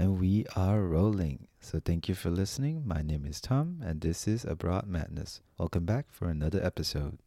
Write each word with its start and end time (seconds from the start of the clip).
And 0.00 0.18
we 0.18 0.46
are 0.56 0.80
rolling. 0.80 1.46
So 1.60 1.78
thank 1.78 2.08
you 2.08 2.14
for 2.14 2.30
listening. 2.30 2.84
My 2.86 3.02
name 3.02 3.26
is 3.26 3.38
Tom, 3.38 3.80
and 3.84 4.00
this 4.00 4.26
is 4.26 4.46
Abroad 4.46 4.86
Madness. 4.86 5.42
Welcome 5.58 5.84
back 5.84 6.06
for 6.08 6.30
another 6.30 6.58
episode. 6.64 7.18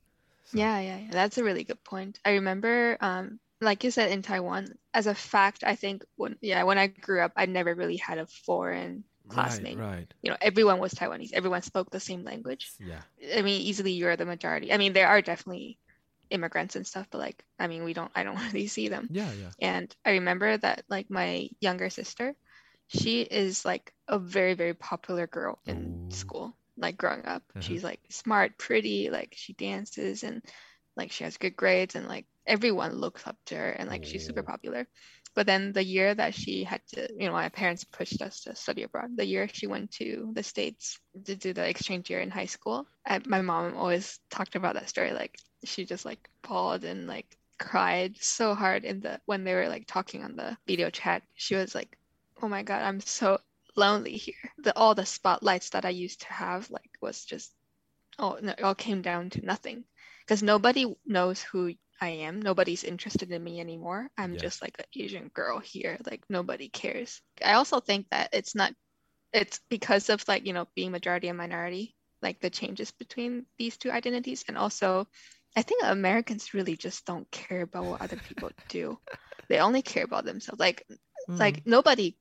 So. 0.46 0.58
Yeah, 0.58 0.80
yeah, 0.80 0.98
yeah, 0.98 1.12
that's 1.12 1.38
a 1.38 1.44
really 1.44 1.66
good 1.66 1.84
point. 1.84 2.18
I 2.26 2.32
remember, 2.32 2.98
um, 3.00 3.40
like 3.62 3.84
you 3.84 3.92
said, 3.92 4.10
in 4.10 4.24
Taiwan, 4.24 4.74
as 4.92 5.06
a 5.06 5.14
fact, 5.14 5.64
I 5.64 5.76
think 5.76 6.04
when 6.16 6.36
yeah, 6.42 6.64
when 6.64 6.80
I 6.80 6.88
grew 6.88 7.22
up, 7.22 7.34
I 7.36 7.46
never 7.46 7.76
really 7.76 7.98
had 7.98 8.18
a 8.18 8.26
foreign 8.26 9.04
classmate. 9.28 9.78
Right, 9.78 9.98
right. 9.98 10.14
You 10.24 10.32
know, 10.32 10.38
everyone 10.42 10.80
was 10.80 10.96
Taiwanese. 10.96 11.34
Everyone 11.34 11.62
spoke 11.62 11.92
the 11.92 12.00
same 12.00 12.24
language. 12.24 12.72
Yeah. 12.80 13.02
I 13.38 13.44
mean, 13.44 13.62
easily 13.62 13.92
you're 13.92 14.16
the 14.16 14.26
majority. 14.26 14.74
I 14.74 14.78
mean, 14.78 14.94
there 14.94 15.10
are 15.10 15.22
definitely 15.22 15.78
immigrants 16.32 16.76
and 16.76 16.88
stuff, 16.88 17.06
but 17.12 17.20
like, 17.20 17.46
I 17.60 17.68
mean, 17.68 17.84
we 17.84 17.94
don't. 17.94 18.12
I 18.16 18.24
don't 18.24 18.42
really 18.52 18.66
see 18.66 18.88
them. 18.88 19.10
Yeah, 19.12 19.30
yeah. 19.40 19.52
And 19.62 19.96
I 20.04 20.14
remember 20.14 20.58
that 20.58 20.86
like 20.90 21.12
my 21.12 21.50
younger 21.62 21.92
sister, 21.92 22.34
she 22.88 23.22
is 23.22 23.66
like 23.66 23.94
a 24.08 24.20
very 24.20 24.54
very 24.54 24.74
popular 24.74 25.28
girl 25.28 25.60
in 25.66 26.10
Ooh. 26.12 26.16
school. 26.16 26.56
Like 26.78 26.98
growing 26.98 27.26
up, 27.26 27.44
uh-huh. 27.56 27.62
she's 27.62 27.84
like 27.84 28.00
smart, 28.10 28.58
pretty, 28.58 29.10
like 29.12 29.34
she 29.38 29.54
dances 29.54 30.24
and 30.24 30.42
like 30.96 31.12
she 31.12 31.24
has 31.24 31.38
good 31.38 31.56
grades 31.56 31.96
and 31.96 32.08
like 32.08 32.26
everyone 32.48 32.94
looks 32.94 33.26
up 33.28 33.38
to 33.46 33.56
her 33.56 33.70
and 33.72 33.90
like 33.90 34.02
Ooh. 34.04 34.08
she's 34.08 34.26
super 34.26 34.44
popular. 34.44 34.88
But 35.36 35.48
then 35.48 35.72
the 35.72 35.84
year 35.84 36.14
that 36.14 36.36
she 36.36 36.64
had 36.64 36.82
to, 36.90 37.08
you 37.18 37.28
know, 37.28 37.34
my 37.34 37.50
parents 37.50 37.84
pushed 37.84 38.22
us 38.22 38.42
to 38.42 38.56
study 38.56 38.84
abroad. 38.84 39.18
The 39.18 39.26
year 39.26 39.48
she 39.52 39.66
went 39.66 39.92
to 39.94 40.32
the 40.34 40.44
States 40.44 41.00
to 41.26 41.36
do 41.36 41.54
the 41.54 41.68
exchange 41.68 42.10
year 42.10 42.20
in 42.20 42.30
high 42.30 42.46
school, 42.46 42.86
I, 43.06 43.20
my 43.26 43.42
mom 43.42 43.76
always 43.76 44.20
talked 44.30 44.56
about 44.56 44.76
that 44.76 44.90
story. 44.90 45.12
Like 45.14 45.38
she 45.64 45.86
just 45.86 46.06
like 46.06 46.30
bawled 46.48 46.84
and 46.84 47.08
like 47.08 47.38
cried 47.60 48.18
so 48.20 48.54
hard 48.54 48.84
in 48.84 49.00
the 49.00 49.20
when 49.26 49.44
they 49.44 49.56
were 49.56 49.70
like 49.70 49.88
talking 49.88 50.24
on 50.24 50.36
the 50.36 50.58
video 50.68 50.90
chat. 50.90 51.24
She 51.34 51.56
was 51.56 51.74
like, 51.74 51.98
"Oh 52.44 52.50
my 52.50 52.62
god, 52.62 52.84
I'm 52.84 53.00
so 53.00 53.40
lonely 53.76 54.18
here." 54.18 54.52
The 54.58 54.78
all 54.78 54.94
the 54.94 55.06
spotlights 55.06 55.72
that 55.72 55.86
I 55.86 55.90
used 55.90 56.22
to 56.22 56.34
have 56.34 56.70
like 56.70 56.92
was 57.02 57.26
just 57.26 57.52
oh 58.20 58.38
no, 58.42 58.54
all 58.62 58.76
came 58.76 59.02
down 59.02 59.30
to 59.32 59.46
nothing 59.46 59.86
because 60.22 60.44
nobody 60.44 60.86
knows 61.06 61.42
who 61.42 61.74
I 62.02 62.10
am. 62.28 62.42
Nobody's 62.42 62.84
interested 62.84 63.32
in 63.32 63.44
me 63.44 63.60
anymore. 63.60 64.10
I'm 64.18 64.34
yeah. 64.34 64.40
just 64.40 64.62
like 64.62 64.76
an 64.78 64.86
Asian 64.96 65.30
girl 65.30 65.60
here. 65.60 65.98
Like 66.06 66.24
nobody 66.30 66.68
cares. 66.68 67.22
I 67.44 67.54
also 67.54 67.80
think 67.80 68.10
that 68.10 68.30
it's 68.34 68.56
not 68.56 68.74
it's 69.32 69.62
because 69.70 70.10
of 70.10 70.28
like, 70.28 70.46
you 70.46 70.54
know, 70.54 70.68
being 70.76 70.92
majority 70.92 71.30
and 71.30 71.38
minority, 71.38 71.96
like 72.22 72.40
the 72.40 72.50
changes 72.50 72.92
between 72.92 73.46
these 73.58 73.78
two 73.78 73.92
identities. 73.92 74.44
And 74.48 74.58
also 74.58 75.08
I 75.56 75.62
think 75.62 75.84
Americans 75.84 76.54
really 76.54 76.76
just 76.76 77.06
don't 77.06 77.30
care 77.32 77.62
about 77.62 77.86
what 77.86 78.02
other 78.02 78.18
people 78.18 78.52
do. 78.70 79.00
They 79.48 79.60
only 79.60 79.82
care 79.82 80.04
about 80.04 80.26
themselves. 80.26 80.60
Like 80.60 80.86
mm. 81.30 81.40
like 81.40 81.66
nobody 81.66 82.18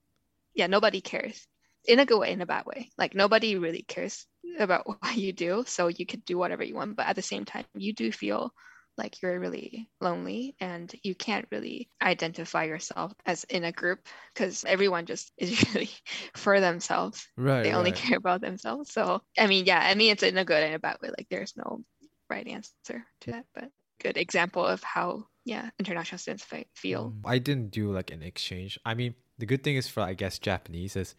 yeah, 0.55 0.67
nobody 0.67 1.01
cares. 1.01 1.47
In 1.85 1.99
a 1.99 2.07
good 2.07 2.19
way, 2.19 2.33
in 2.33 2.41
a 2.41 2.47
bad 2.47 2.65
way. 2.65 2.91
Like 2.97 3.15
nobody 3.15 3.57
really 3.57 3.83
cares 3.83 4.27
about 4.59 4.87
what 4.87 5.17
you 5.17 5.33
do. 5.33 5.65
So 5.67 5.89
you 5.89 6.07
could 6.07 6.25
do 6.25 6.39
whatever 6.39 6.63
you 6.63 6.75
want. 6.75 6.97
But 6.97 7.07
at 7.07 7.17
the 7.17 7.23
same 7.23 7.45
time, 7.45 7.65
you 7.75 7.93
do 7.93 8.13
feel 8.13 8.53
like 8.99 9.23
you're 9.23 9.41
really 9.41 9.89
lonely 10.01 10.55
and 10.61 10.93
you 11.03 11.15
can't 11.15 11.47
really 11.51 11.89
identify 12.01 12.65
yourself 12.65 13.13
as 13.25 13.45
in 13.45 13.65
a 13.65 13.73
group 13.73 14.07
because 14.35 14.65
everyone 14.65 15.07
just 15.07 15.33
is 15.39 15.65
really 15.75 15.91
for 16.35 16.61
themselves. 16.61 17.27
Right. 17.37 17.63
They 17.63 17.73
only 17.73 17.93
care 17.93 18.19
about 18.19 18.41
themselves. 18.41 18.93
So, 18.93 19.23
I 19.39 19.47
mean, 19.47 19.65
yeah, 19.65 19.81
I 19.81 19.95
mean, 19.95 20.13
it's 20.13 20.23
in 20.23 20.37
a 20.37 20.45
good 20.45 20.63
and 20.63 20.75
a 20.75 20.79
bad 20.79 20.99
way. 21.03 21.09
Like, 21.09 21.29
there's 21.31 21.55
no 21.57 21.83
right 22.29 22.47
answer 22.47 23.05
to 23.23 23.31
that, 23.31 23.47
but 23.55 23.71
good 24.01 24.17
example 24.17 24.65
of 24.67 24.83
how, 24.83 25.27
yeah, 25.45 25.71
international 25.79 26.19
students 26.19 26.47
feel. 26.75 27.11
Mm, 27.11 27.21
I 27.25 27.39
didn't 27.39 27.71
do 27.71 27.93
like 27.93 28.11
an 28.11 28.23
exchange. 28.23 28.79
I 28.85 28.95
mean, 28.95 29.15
the 29.39 29.47
good 29.47 29.63
thing 29.63 29.77
is 29.77 29.89
for, 29.89 30.01
I 30.01 30.15
guess, 30.15 30.39
Japanese 30.39 30.97
is 30.97 31.15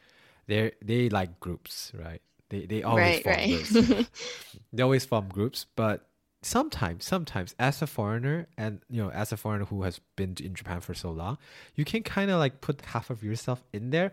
they 0.47 0.71
they 0.81 1.09
like 1.09 1.39
groups, 1.39 1.91
right? 1.97 2.21
They, 2.49 2.65
they 2.65 2.83
always 2.83 3.03
right, 3.03 3.23
form 3.23 3.35
right. 3.35 3.65
groups. 3.65 4.09
they 4.73 4.83
always 4.83 5.05
form 5.05 5.27
groups, 5.29 5.65
but 5.75 6.07
sometimes 6.45 7.05
sometimes 7.05 7.55
as 7.57 7.81
a 7.81 7.87
foreigner 7.87 8.47
and 8.57 8.81
you 8.89 9.01
know 9.01 9.09
as 9.11 9.31
a 9.31 9.37
foreigner 9.37 9.65
who 9.65 9.83
has 9.83 9.99
been 10.17 10.35
in 10.41 10.53
japan 10.53 10.81
for 10.81 10.93
so 10.93 11.09
long 11.09 11.37
you 11.75 11.85
can 11.85 12.03
kind 12.03 12.29
of 12.29 12.37
like 12.37 12.59
put 12.59 12.81
half 12.81 13.09
of 13.09 13.23
yourself 13.23 13.63
in 13.71 13.91
there 13.91 14.11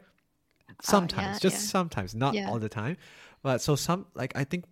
sometimes 0.80 1.26
oh, 1.26 1.32
yeah, 1.32 1.38
just 1.40 1.56
yeah. 1.56 1.70
sometimes 1.70 2.14
not 2.14 2.34
Yeah. 2.34 2.48
all 2.48 2.60
the 2.60 2.68
time 2.68 2.96
but 3.42 3.60
so 3.60 3.74
some 3.74 4.06
like 4.14 4.32
i 4.36 4.44
think 4.44 4.64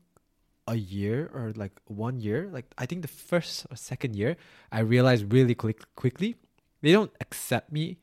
a 0.69 0.77
year 0.77 1.29
or 1.35 1.53
like 1.57 1.73
one 1.87 2.21
year 2.21 2.49
like 2.53 2.67
i 2.79 2.87
think 2.87 3.03
the 3.03 3.09
first 3.09 3.67
or 3.71 3.77
second 3.77 4.15
year 4.15 4.37
i 4.71 4.79
realized 4.79 5.33
really 5.33 5.55
quick 5.57 5.81
quickly 5.97 6.37
they 6.83 6.93
don't 6.93 7.11
accept 7.21 7.73
me 7.73 7.99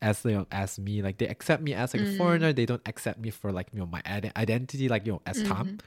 as 0.00 0.24
you 0.24 0.32
know 0.32 0.46
as 0.52 0.78
me 0.78 1.02
like 1.02 1.18
they 1.18 1.26
accept 1.26 1.62
me 1.62 1.74
as 1.74 1.92
like 1.94 2.02
a 2.02 2.06
Mm. 2.06 2.16
foreigner 2.16 2.52
they 2.52 2.66
don't 2.66 2.82
accept 2.86 3.18
me 3.18 3.30
for 3.30 3.50
like 3.52 3.68
you 3.72 3.78
know 3.80 3.86
my 3.86 4.02
ide- 4.06 4.32
identity 4.36 4.88
like 4.88 5.04
you 5.06 5.12
know 5.12 5.22
as 5.26 5.42
tom 5.42 5.66
Mhm. 5.68 5.80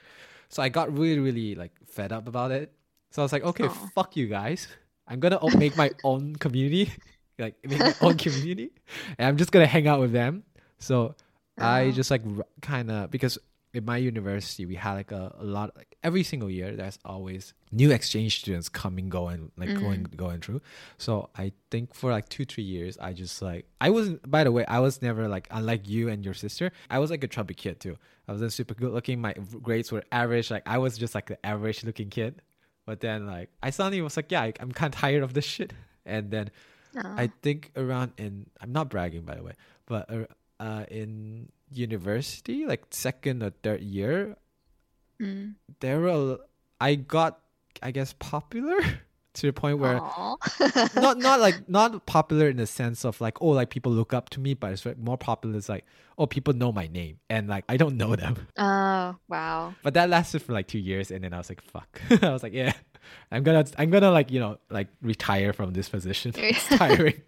so 0.48 0.62
i 0.62 0.68
got 0.68 0.92
really 0.92 1.18
really 1.18 1.54
like 1.54 1.72
fed 1.86 2.12
up 2.12 2.28
about 2.28 2.50
it 2.52 2.72
so 3.12 3.20
I 3.20 3.24
was 3.28 3.32
like, 3.36 3.44
okay, 3.44 3.64
Aw. 3.68 3.88
fuck 3.94 4.16
you 4.16 4.26
guys. 4.26 4.68
I'm 5.06 5.20
gonna 5.20 5.36
o- 5.42 5.50
make 5.58 5.76
my 5.76 5.90
own 6.02 6.34
community, 6.36 6.88
like 7.38 7.56
make 7.62 7.78
my 7.78 7.92
own 8.00 8.16
community, 8.16 8.70
and 9.18 9.28
I'm 9.28 9.36
just 9.36 9.52
gonna 9.52 9.66
hang 9.68 9.86
out 9.86 10.00
with 10.00 10.12
them. 10.12 10.44
So 10.78 11.14
I 11.60 11.90
just 11.90 12.10
like 12.10 12.22
kind 12.62 12.90
of 12.90 13.10
because 13.10 13.36
in 13.74 13.84
my 13.84 13.96
university 13.96 14.66
we 14.66 14.74
had 14.74 14.94
like 14.94 15.12
a, 15.12 15.34
a 15.38 15.44
lot 15.44 15.74
like 15.76 15.96
every 16.02 16.22
single 16.22 16.50
year 16.50 16.76
there's 16.76 16.98
always 17.04 17.54
new 17.70 17.90
exchange 17.90 18.40
students 18.40 18.68
coming 18.68 19.08
going 19.08 19.50
like 19.56 19.74
going 19.78 20.02
going 20.16 20.40
through 20.40 20.60
so 20.98 21.30
i 21.36 21.50
think 21.70 21.94
for 21.94 22.10
like 22.10 22.28
two 22.28 22.44
three 22.44 22.64
years 22.64 22.98
i 22.98 23.12
just 23.12 23.40
like 23.40 23.66
i 23.80 23.88
wasn't 23.88 24.30
by 24.30 24.44
the 24.44 24.52
way 24.52 24.64
i 24.66 24.78
was 24.78 25.00
never 25.00 25.26
like 25.26 25.48
unlike 25.50 25.88
you 25.88 26.08
and 26.08 26.24
your 26.24 26.34
sister 26.34 26.70
i 26.90 26.98
was 26.98 27.10
like 27.10 27.24
a 27.24 27.28
chubby 27.28 27.54
kid 27.54 27.80
too 27.80 27.96
i 28.28 28.32
wasn't 28.32 28.52
super 28.52 28.74
good 28.74 28.92
looking 28.92 29.20
my 29.20 29.32
grades 29.62 29.90
were 29.90 30.04
average 30.12 30.50
like 30.50 30.62
i 30.66 30.76
was 30.76 30.98
just 30.98 31.14
like 31.14 31.26
the 31.26 31.46
average 31.46 31.82
looking 31.82 32.10
kid 32.10 32.42
but 32.86 33.00
then 33.00 33.26
like 33.26 33.50
I 33.62 33.70
suddenly 33.70 34.02
was 34.02 34.16
like, 34.16 34.30
yeah, 34.30 34.42
I, 34.42 34.52
I'm 34.60 34.72
kind 34.72 34.92
of 34.92 35.00
tired 35.00 35.22
of 35.22 35.34
this 35.34 35.44
shit. 35.44 35.72
And 36.04 36.30
then. 36.30 36.50
I 37.16 37.30
think 37.40 37.70
around 37.74 38.12
in 38.18 38.50
I'm 38.60 38.72
not 38.72 38.90
bragging 38.90 39.22
by 39.22 39.36
the 39.36 39.42
way, 39.42 39.54
but 39.86 40.10
uh, 40.12 40.24
uh 40.60 40.84
in 40.90 41.48
university, 41.76 42.66
like 42.66 42.84
second 42.90 43.42
or 43.42 43.50
third 43.62 43.80
year, 43.82 44.36
Mm. 45.20 45.54
there 45.80 46.00
were 46.00 46.38
I 46.80 46.96
got 46.96 47.38
I 47.82 47.90
guess 47.92 48.12
popular 48.18 48.76
to 49.34 49.46
the 49.46 49.52
point 49.52 49.78
where 49.78 50.00
not 50.96 51.18
not 51.18 51.38
like 51.40 51.68
not 51.68 52.06
popular 52.06 52.48
in 52.48 52.56
the 52.56 52.66
sense 52.66 53.04
of 53.04 53.20
like 53.20 53.40
oh 53.40 53.48
like 53.50 53.70
people 53.70 53.92
look 53.92 54.12
up 54.12 54.30
to 54.30 54.40
me, 54.40 54.54
but 54.54 54.72
it's 54.72 54.84
more 54.98 55.16
popular 55.18 55.56
is 55.56 55.68
like 55.68 55.84
oh 56.18 56.26
people 56.26 56.54
know 56.54 56.72
my 56.72 56.88
name 56.88 57.18
and 57.30 57.48
like 57.48 57.64
I 57.68 57.76
don't 57.76 57.96
know 57.96 58.16
them. 58.16 58.36
oh 58.58 59.16
wow. 59.28 59.74
But 59.82 59.94
that 59.94 60.10
lasted 60.10 60.42
for 60.42 60.52
like 60.52 60.66
two 60.66 60.78
years, 60.80 61.10
and 61.12 61.22
then 61.22 61.32
I 61.32 61.38
was 61.38 61.48
like, 61.48 61.62
"Fuck!" 61.62 62.00
I 62.22 62.30
was 62.32 62.42
like, 62.42 62.52
"Yeah, 62.52 62.72
I'm 63.30 63.42
gonna, 63.44 63.64
I'm 63.78 63.90
gonna 63.90 64.10
like, 64.10 64.30
you 64.32 64.40
know, 64.40 64.58
like 64.70 64.88
retire 65.02 65.52
from 65.52 65.72
this 65.72 65.88
position. 65.88 66.32
It's 66.36 66.66
tiring." 66.68 67.20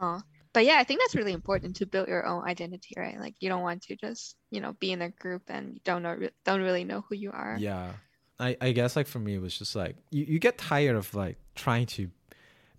Oh. 0.00 0.20
But 0.54 0.64
yeah, 0.64 0.76
I 0.78 0.84
think 0.84 1.00
that's 1.00 1.14
really 1.16 1.32
important 1.32 1.76
to 1.76 1.86
build 1.86 2.08
your 2.08 2.24
own 2.24 2.44
identity, 2.48 2.94
right? 2.96 3.18
Like 3.20 3.34
you 3.40 3.48
don't 3.50 3.62
want 3.62 3.82
to 3.82 3.96
just, 3.96 4.36
you 4.50 4.60
know, 4.60 4.72
be 4.80 4.92
in 4.92 5.02
a 5.02 5.10
group 5.10 5.42
and 5.48 5.74
you 5.74 5.80
don't 5.84 6.02
know 6.02 6.16
don't 6.44 6.62
really 6.62 6.84
know 6.84 7.04
who 7.08 7.16
you 7.16 7.32
are. 7.32 7.58
yeah, 7.58 7.90
I, 8.38 8.56
I 8.60 8.72
guess 8.72 8.94
like 8.96 9.06
for 9.08 9.18
me, 9.18 9.34
it 9.34 9.42
was 9.42 9.58
just 9.58 9.74
like 9.76 9.96
you, 10.10 10.24
you 10.24 10.38
get 10.38 10.56
tired 10.56 10.96
of 10.96 11.12
like 11.14 11.36
trying 11.54 11.86
to 11.98 12.08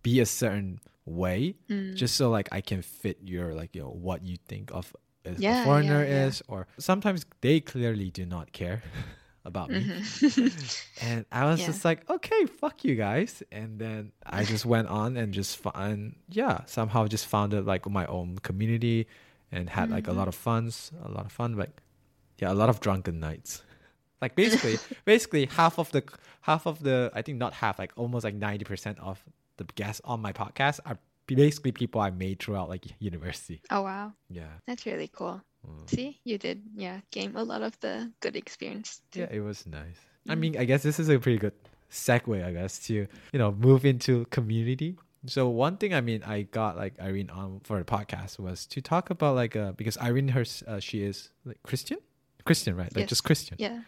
be 0.03 0.19
a 0.21 0.25
certain 0.25 0.79
way, 1.05 1.55
Mm. 1.69 1.95
just 1.95 2.15
so 2.15 2.29
like 2.29 2.47
I 2.51 2.61
can 2.61 2.81
fit 2.81 3.17
your 3.23 3.53
like 3.53 3.75
you 3.75 3.81
know 3.81 3.89
what 3.89 4.25
you 4.25 4.37
think 4.47 4.71
of 4.73 4.95
as 5.25 5.39
Yeah, 5.39 5.61
a 5.61 5.63
foreigner 5.65 6.03
yeah, 6.03 6.15
yeah. 6.15 6.25
is, 6.27 6.41
or 6.47 6.67
sometimes 6.77 7.25
they 7.41 7.59
clearly 7.59 8.09
do 8.09 8.25
not 8.25 8.51
care 8.53 8.83
about 9.45 9.69
me. 9.69 9.81
Mhm. 9.81 10.51
And 11.01 11.25
I 11.31 11.45
was 11.45 11.59
Yeah. 11.59 11.67
just 11.67 11.85
like, 11.85 12.09
okay, 12.09 12.45
fuck 12.45 12.83
you 12.83 12.95
guys. 12.95 13.43
And 13.51 13.79
then 13.79 14.11
I 14.25 14.43
just 14.43 14.65
went 14.65 14.87
on 14.87 15.17
and 15.17 15.33
just 15.33 15.57
found, 15.57 16.15
yeah, 16.29 16.65
somehow 16.65 17.07
just 17.07 17.25
founded 17.27 17.65
like 17.65 17.87
my 17.89 18.05
own 18.07 18.37
community 18.39 19.07
and 19.51 19.69
had 19.69 19.89
like 19.89 20.07
a 20.07 20.09
Mm-hmm. 20.09 20.19
lot 20.19 20.27
of 20.27 20.35
funs, 20.35 20.91
a 21.03 21.09
lot 21.11 21.25
of 21.25 21.31
fun, 21.31 21.55
like, 21.55 21.81
yeah, 22.39 22.51
a 22.51 22.57
lot 22.57 22.69
of 22.69 22.79
drunken 22.79 23.19
nights. 23.19 23.61
Like 24.21 24.33
basically, 24.35 24.77
basically 25.05 25.45
half 25.45 25.77
of 25.77 25.91
the, 25.91 26.01
half 26.41 26.65
of 26.65 26.81
the, 26.81 27.11
I 27.13 27.21
think 27.21 27.37
not 27.37 27.53
half, 27.53 27.77
like 27.77 27.91
almost 27.97 28.23
like 28.23 28.39
90% 28.39 28.97
of 28.99 29.21
the 29.57 29.65
guests 29.75 30.01
on 30.05 30.21
my 30.21 30.31
podcast 30.33 30.79
are 30.85 30.97
basically 31.27 31.71
people 31.73 31.99
I 32.01 32.09
made 32.11 32.39
throughout 32.39 32.69
like 32.69 32.85
university. 32.99 33.61
oh 33.69 33.81
wow. 33.83 34.13
Yeah. 34.29 34.47
That's 34.65 34.85
really 34.85 35.09
cool. 35.09 35.41
Mm. 35.65 35.89
See, 35.89 36.19
you 36.23 36.37
did, 36.37 36.61
yeah, 36.75 37.01
gain 37.11 37.35
a 37.35 37.43
lot 37.43 37.61
of 37.61 37.79
the 37.79 38.11
good 38.21 38.35
experience. 38.35 39.01
Too. 39.11 39.21
Yeah, 39.21 39.27
it 39.31 39.39
was 39.41 39.65
nice. 39.65 39.97
I 40.29 40.35
Mm. 40.35 40.39
mean, 40.39 40.57
I 40.57 40.65
guess 40.65 40.83
this 40.83 40.99
is 40.99 41.09
a 41.09 41.19
pretty 41.19 41.37
good 41.39 41.53
segue, 41.91 42.43
I 42.43 42.51
guess, 42.51 42.79
to 42.87 42.93
you 43.33 43.39
know 43.39 43.51
move 43.51 43.85
into 43.85 44.25
community. 44.31 44.97
So 45.27 45.49
one 45.49 45.77
thing, 45.77 45.93
I 45.93 46.01
mean, 46.01 46.21
I 46.23 46.43
got 46.43 46.77
like 46.77 46.99
Irene 47.01 47.29
on 47.31 47.61
for 47.63 47.77
the 47.79 47.85
podcast 47.85 48.37
was 48.39 48.65
to 48.67 48.81
talk 48.81 49.09
about 49.09 49.35
like 49.35 49.55
uh 49.55 49.71
because 49.73 49.97
Irene 49.97 50.29
her 50.29 50.45
uh, 50.67 50.79
she 50.79 51.01
is 51.03 51.29
like 51.45 51.57
Christian, 51.63 51.97
Christian, 52.45 52.75
right? 52.75 52.93
Like 52.95 53.03
Yes. 53.05 53.09
just 53.09 53.23
Christian. 53.23 53.57
Yeah. 53.59 53.81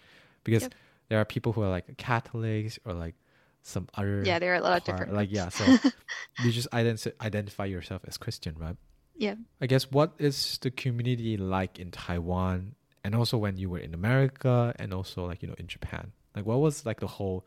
Because 0.43 0.63
Yep. 0.63 0.73
there 1.09 1.19
are 1.21 1.25
people 1.25 1.53
who 1.53 1.61
are 1.61 1.69
like 1.69 1.97
Catholics 1.97 2.79
or 2.85 2.93
like 2.93 3.15
some 3.61 3.87
other 3.95 4.23
Yeah, 4.25 4.39
there 4.39 4.53
are 4.53 4.55
a 4.57 4.61
lot 4.61 4.77
of 4.77 4.83
different 4.85 5.13
like 5.13 5.29
yeah. 5.31 5.49
So 5.49 5.65
you 6.43 6.51
just 6.51 6.69
ident- 6.71 7.11
identify 7.21 7.65
yourself 7.65 8.01
as 8.07 8.17
Christian, 8.17 8.55
right? 8.57 8.77
Yeah. 9.17 9.35
I 9.61 9.67
guess 9.67 9.91
what 9.91 10.13
is 10.19 10.57
the 10.61 10.71
community 10.71 11.37
like 11.37 11.79
in 11.79 11.91
Taiwan 11.91 12.75
and 13.03 13.15
also 13.15 13.37
when 13.37 13.57
you 13.57 13.69
were 13.69 13.79
in 13.79 13.93
America 13.93 14.73
and 14.77 14.93
also 14.93 15.25
like 15.25 15.41
you 15.41 15.47
know 15.47 15.55
in 15.57 15.67
Japan? 15.67 16.11
Like 16.35 16.45
what 16.45 16.59
was 16.59 16.85
like 16.85 16.99
the 16.99 17.07
whole 17.07 17.45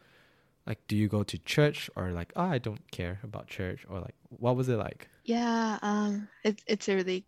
like 0.67 0.87
do 0.89 0.97
you 0.97 1.09
go 1.09 1.23
to 1.25 1.39
church 1.39 1.91
or 1.97 2.11
like 2.13 2.33
oh 2.37 2.45
I 2.45 2.59
don't 2.59 2.91
care 2.93 3.21
about 3.25 3.49
church 3.49 3.87
or 3.89 4.01
like 4.01 4.15
what 4.31 4.57
was 4.57 4.69
it 4.69 4.77
like? 4.79 5.09
Yeah, 5.25 5.79
um 5.83 6.29
it's 6.43 6.63
it's 6.67 6.89
a 6.89 6.97
really 6.97 7.27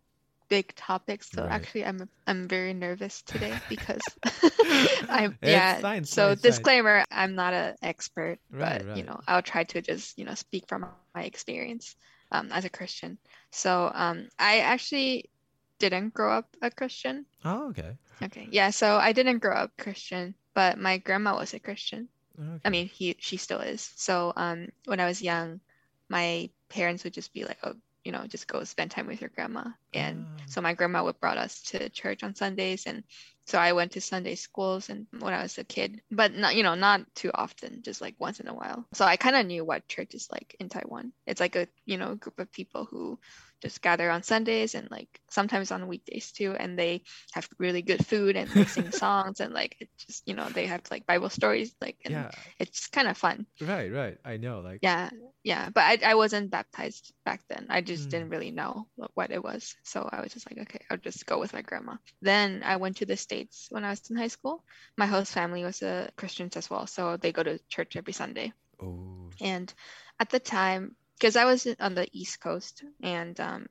big 0.49 0.75
topic. 0.75 1.23
So 1.25 1.47
Right. 1.47 1.49
actually 1.49 1.85
I'm 1.85 2.09
I'm 2.27 2.49
very 2.49 2.75
nervous 2.75 3.23
today 3.23 3.63
because 3.69 4.17
I'm 5.09 5.39
It's 5.43 5.73
yeah. 5.73 5.83
fine, 5.83 6.07
so 6.07 6.35
fine. 6.35 6.35
disclaimer, 6.35 7.05
I'm 7.11 7.35
not 7.35 7.55
an 7.55 7.77
expert, 7.83 8.39
Right, 8.53 8.81
but 8.81 8.85
right. 8.85 8.91
you 8.95 9.05
know, 9.05 9.21
I'll 9.27 9.43
try 9.43 9.65
to 9.65 9.83
just, 9.83 10.19
you 10.19 10.25
know, 10.25 10.35
speak 10.35 10.67
from 10.69 10.87
my 11.15 11.25
experience 11.25 11.97
um 12.33 12.51
as 12.53 12.65
a 12.65 12.71
Christian. 12.71 13.19
So 13.53 13.91
um 13.95 14.29
I 14.39 14.61
actually 14.61 15.31
didn't 15.79 16.15
grow 16.15 16.33
up 16.39 16.57
a 16.63 16.71
Christian. 16.71 17.27
Oh 17.45 17.69
okay. 17.71 17.97
Okay. 18.23 18.49
Yeah, 18.51 18.71
so 18.71 18.97
I 18.97 19.13
didn't 19.13 19.41
grow 19.41 19.57
up 19.57 19.77
Christian, 19.79 20.35
but 20.55 20.79
my 20.79 20.99
grandma 20.99 21.37
was 21.37 21.55
a 21.55 21.61
Christian. 21.61 22.09
okay. 22.39 22.61
I 22.65 22.71
mean, 22.71 22.89
he 22.89 23.17
she 23.19 23.37
still 23.37 23.61
is. 23.61 23.93
So 23.97 24.33
um, 24.37 24.69
when 24.87 25.01
I 25.01 25.07
was 25.07 25.23
young, 25.23 25.61
my 26.09 26.51
parents 26.69 27.05
would 27.05 27.15
just 27.15 27.33
be 27.35 27.45
like, 27.45 27.59
"Oh, 27.65 27.75
you 28.05 28.13
know, 28.13 28.27
just 28.27 28.49
go 28.49 28.65
spend 28.65 28.91
time 28.93 29.07
with 29.07 29.21
your 29.21 29.31
grandma." 29.31 29.65
And 29.95 30.29
Ah. 30.29 30.45
so 30.47 30.61
my 30.61 30.75
grandma 30.75 31.05
would 31.05 31.21
brought 31.21 31.39
us 31.39 31.63
to 31.73 31.89
church 31.91 32.23
on 32.23 32.35
Sundays, 32.35 32.87
and 32.87 33.05
so 33.47 33.59
I 33.59 33.73
went 33.73 33.93
to 33.93 34.01
Sunday 34.01 34.35
schools 34.37 34.89
and 34.89 35.07
when 35.19 35.35
I 35.35 35.43
was 35.43 35.59
a 35.59 35.65
kid, 35.65 36.01
but 36.11 36.33
not 36.35 36.55
you 36.57 36.63
know 36.63 36.75
not 36.75 37.03
too 37.15 37.31
often, 37.35 37.83
just 37.83 38.01
like 38.01 38.15
once 38.19 38.41
in 38.41 38.49
a 38.49 38.55
while. 38.55 38.87
So 38.95 39.05
I 39.05 39.17
kind 39.17 39.37
of 39.37 39.47
knew 39.47 39.65
what 39.65 39.89
church 39.89 40.15
is 40.15 40.29
like 40.31 40.55
in 40.61 40.69
Taiwan. 40.69 41.13
It's 41.27 41.41
like 41.41 41.57
a 41.57 41.67
you 41.87 41.99
know 41.99 42.15
group 42.15 42.39
of 42.39 42.53
people 42.53 42.85
who 42.91 43.19
just 43.63 43.81
gather 43.83 44.11
on 44.11 44.23
Sundays 44.23 44.75
and 44.75 44.91
like 44.91 45.09
sometimes 45.31 45.71
on 45.71 45.87
weekdays 45.89 46.33
too, 46.33 46.53
and 46.59 46.79
they 46.79 47.03
have 47.33 47.49
really 47.59 47.83
good 47.83 48.05
food 48.07 48.37
and 48.37 48.55
they 48.55 48.67
sing 48.67 48.91
songs 48.93 49.41
and 49.41 49.53
like 49.55 49.77
it 49.81 49.89
just 49.99 50.23
you 50.27 50.35
know 50.35 50.49
they 50.51 50.67
have 50.67 50.83
like 50.91 51.07
Bible 51.07 51.31
stories 51.31 51.75
like 51.81 51.97
and 52.05 52.13
yeah. 52.13 52.31
it's 52.59 52.89
kind 52.89 53.09
of 53.09 53.17
fun. 53.17 53.47
Right, 53.61 53.91
right. 53.93 54.19
I 54.25 54.37
know 54.37 54.61
like 54.61 54.83
Yeah, 54.83 55.11
yeah. 55.45 55.71
But 55.71 56.03
I, 56.05 56.11
I 56.11 56.15
wasn't 56.15 56.51
baptized 56.51 57.13
back 57.25 57.43
then. 57.49 57.67
I 57.71 57.81
just 57.83 58.09
Mm. 58.09 58.11
didn't 58.11 58.31
really 58.31 58.51
know 58.51 58.89
what 59.15 59.31
it 59.31 59.43
was. 59.43 59.77
So 59.85 60.09
I 60.11 60.21
was 60.21 60.33
just 60.33 60.51
like, 60.51 60.59
okay, 60.61 60.85
I'll 60.91 60.99
just 60.99 61.27
go 61.27 61.39
with 61.39 61.53
my 61.55 61.63
grandma. 61.63 61.97
Then 62.21 62.63
I 62.65 62.77
went 62.77 62.99
to 62.99 63.07
the 63.07 63.17
States 63.17 63.69
when 63.71 63.85
I 63.85 63.91
was 63.91 64.03
in 64.05 64.11
high 64.17 64.23
school. 64.29 64.59
My 64.91 65.01
host 65.01 65.27
family 65.27 65.59
was 65.59 65.77
a 65.83 66.11
Christians 66.17 66.57
as 66.57 66.69
well. 66.71 66.87
So 66.87 67.17
they 67.17 67.33
go 67.33 67.43
to 67.43 67.59
church 67.69 67.97
every 67.97 68.13
Sunday. 68.13 68.53
oh 68.81 69.31
And 69.41 69.73
at 70.19 70.31
the 70.31 70.41
time, 70.41 70.97
because 71.19 71.37
I 71.37 71.45
was 71.45 71.67
on 71.81 71.95
the 71.95 72.09
East 72.13 72.41
Coast, 72.41 72.85
and 73.03 73.39
um, 73.41 73.69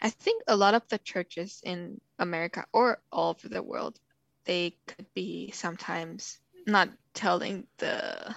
I 0.00 0.10
think 0.10 0.44
a 0.46 0.56
lot 0.56 0.74
of 0.74 0.86
the 0.88 0.98
churches 0.98 1.60
in 1.64 2.00
America 2.18 2.66
or 2.72 3.00
all 3.12 3.30
over 3.30 3.48
the 3.48 3.62
world, 3.62 3.98
they 4.44 4.76
could 4.86 5.12
be 5.14 5.50
sometimes 5.52 6.38
not 6.66 6.88
telling 7.14 7.66
the 7.78 8.34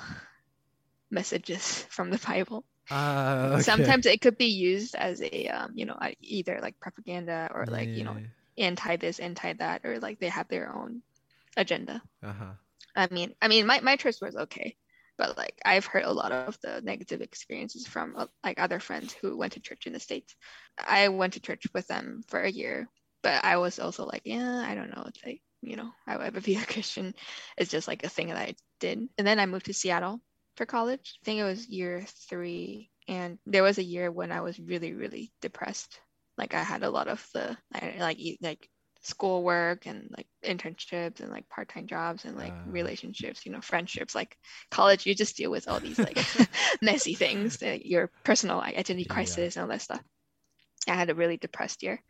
messages 1.10 1.84
from 1.90 2.10
the 2.10 2.18
Bible. 2.20 2.66
Ah, 2.90 3.54
okay. 3.54 3.62
Sometimes 3.62 4.06
it 4.06 4.22
could 4.22 4.38
be 4.38 4.48
used 4.48 4.96
as 4.96 5.22
a, 5.22 5.48
um, 5.48 5.72
you 5.76 5.86
know, 5.86 5.94
uh, 5.94 6.12
either 6.22 6.60
like 6.62 6.80
propaganda 6.80 7.50
or 7.54 7.66
like, 7.66 7.96
you 7.96 8.04
know, 8.04 8.18
anti 8.58 8.98
this, 8.98 9.20
anti 9.20 9.54
that, 9.54 9.86
or 9.86 10.00
like 10.00 10.20
they 10.20 10.30
have 10.30 10.48
their 10.48 10.74
own 10.76 11.02
agenda. 11.58 12.02
Uh-huh. 12.24 12.54
I 12.96 13.08
mean, 13.12 13.34
I 13.42 13.48
mean, 13.48 13.66
my, 13.66 13.80
my 13.82 13.96
church 13.96 14.18
was 14.22 14.36
okay, 14.36 14.76
but 15.18 15.38
like 15.38 15.56
I've 15.64 15.86
heard 15.86 16.04
a 16.04 16.12
lot 16.12 16.32
of 16.32 16.58
the 16.62 16.82
negative 16.82 17.22
experiences 17.22 17.88
from 17.88 18.16
uh, 18.18 18.28
like 18.44 18.60
other 18.60 18.80
friends 18.80 19.14
who 19.14 19.38
went 19.38 19.54
to 19.54 19.60
church 19.62 19.86
in 19.88 19.94
the 19.94 20.00
states. 20.00 20.36
I 20.78 21.08
went 21.10 21.34
to 21.34 21.40
church 21.40 21.66
with 21.74 21.88
them 21.88 22.24
for 22.28 22.42
a 22.42 22.52
year, 22.52 22.90
but 23.24 23.44
I 23.44 23.58
was 23.58 23.80
also 23.80 24.06
like, 24.06 24.24
yeah, 24.26 24.64
I 24.68 24.76
don't 24.76 24.90
know, 24.90 25.04
it's 25.08 25.24
like 25.26 25.42
you 25.62 25.76
know, 25.76 25.92
I 26.08 26.18
would 26.18 26.26
ever 26.26 26.42
be 26.42 26.56
a 26.56 26.66
Christian. 26.66 27.14
It's 27.58 27.72
just 27.72 27.88
like 27.88 28.04
a 28.04 28.10
thing 28.10 28.28
that 28.28 28.38
I 28.38 28.56
did, 28.80 29.08
and 29.18 29.28
then 29.28 29.40
I 29.40 29.46
moved 29.46 29.68
to 29.68 29.74
Seattle 29.74 30.22
for 30.62 30.68
college. 30.68 31.20
I 31.24 31.26
think 31.26 31.40
it 31.40 31.44
was 31.44 31.68
year 31.70 32.06
three, 32.30 32.92
and 33.08 33.40
there 33.48 33.64
was 33.64 33.80
a 33.80 33.84
year 33.84 34.12
when 34.12 34.32
I 34.32 34.42
was 34.42 34.60
really, 34.60 34.94
really 34.94 35.32
depressed. 35.42 36.00
Like 36.38 36.54
I 36.54 36.64
had 36.64 36.84
a 36.84 36.92
lot 36.92 37.08
of 37.08 37.26
the 37.34 37.58
like 38.00 38.20
like 38.42 38.70
schoolwork 39.02 39.88
and 39.88 40.10
like 40.16 40.28
internships 40.46 41.22
and 41.22 41.32
like 41.32 41.50
part-time 41.50 41.88
jobs 41.88 42.26
and 42.26 42.38
like 42.38 42.56
Ah. 42.56 42.66
relationships 42.66 43.46
you 43.46 43.52
know 43.52 43.62
friendships 43.62 44.16
like 44.16 44.38
college 44.72 45.08
you 45.08 45.16
just 45.16 45.38
deal 45.38 45.52
with 45.52 45.68
all 45.68 45.80
these 45.82 46.04
like 46.04 46.20
messy 46.82 47.16
things 47.16 47.62
uh, 47.64 47.78
your 47.84 48.12
personal 48.24 48.62
identity 48.62 49.06
Yeah. 49.06 49.16
crisis 49.16 49.56
and 49.56 49.64
all 49.64 49.70
that 49.70 49.82
stuff 49.82 50.02
i 50.88 50.94
had 50.94 51.10
a 51.10 51.16
really 51.16 51.38
depressed 51.38 51.84
year 51.84 52.02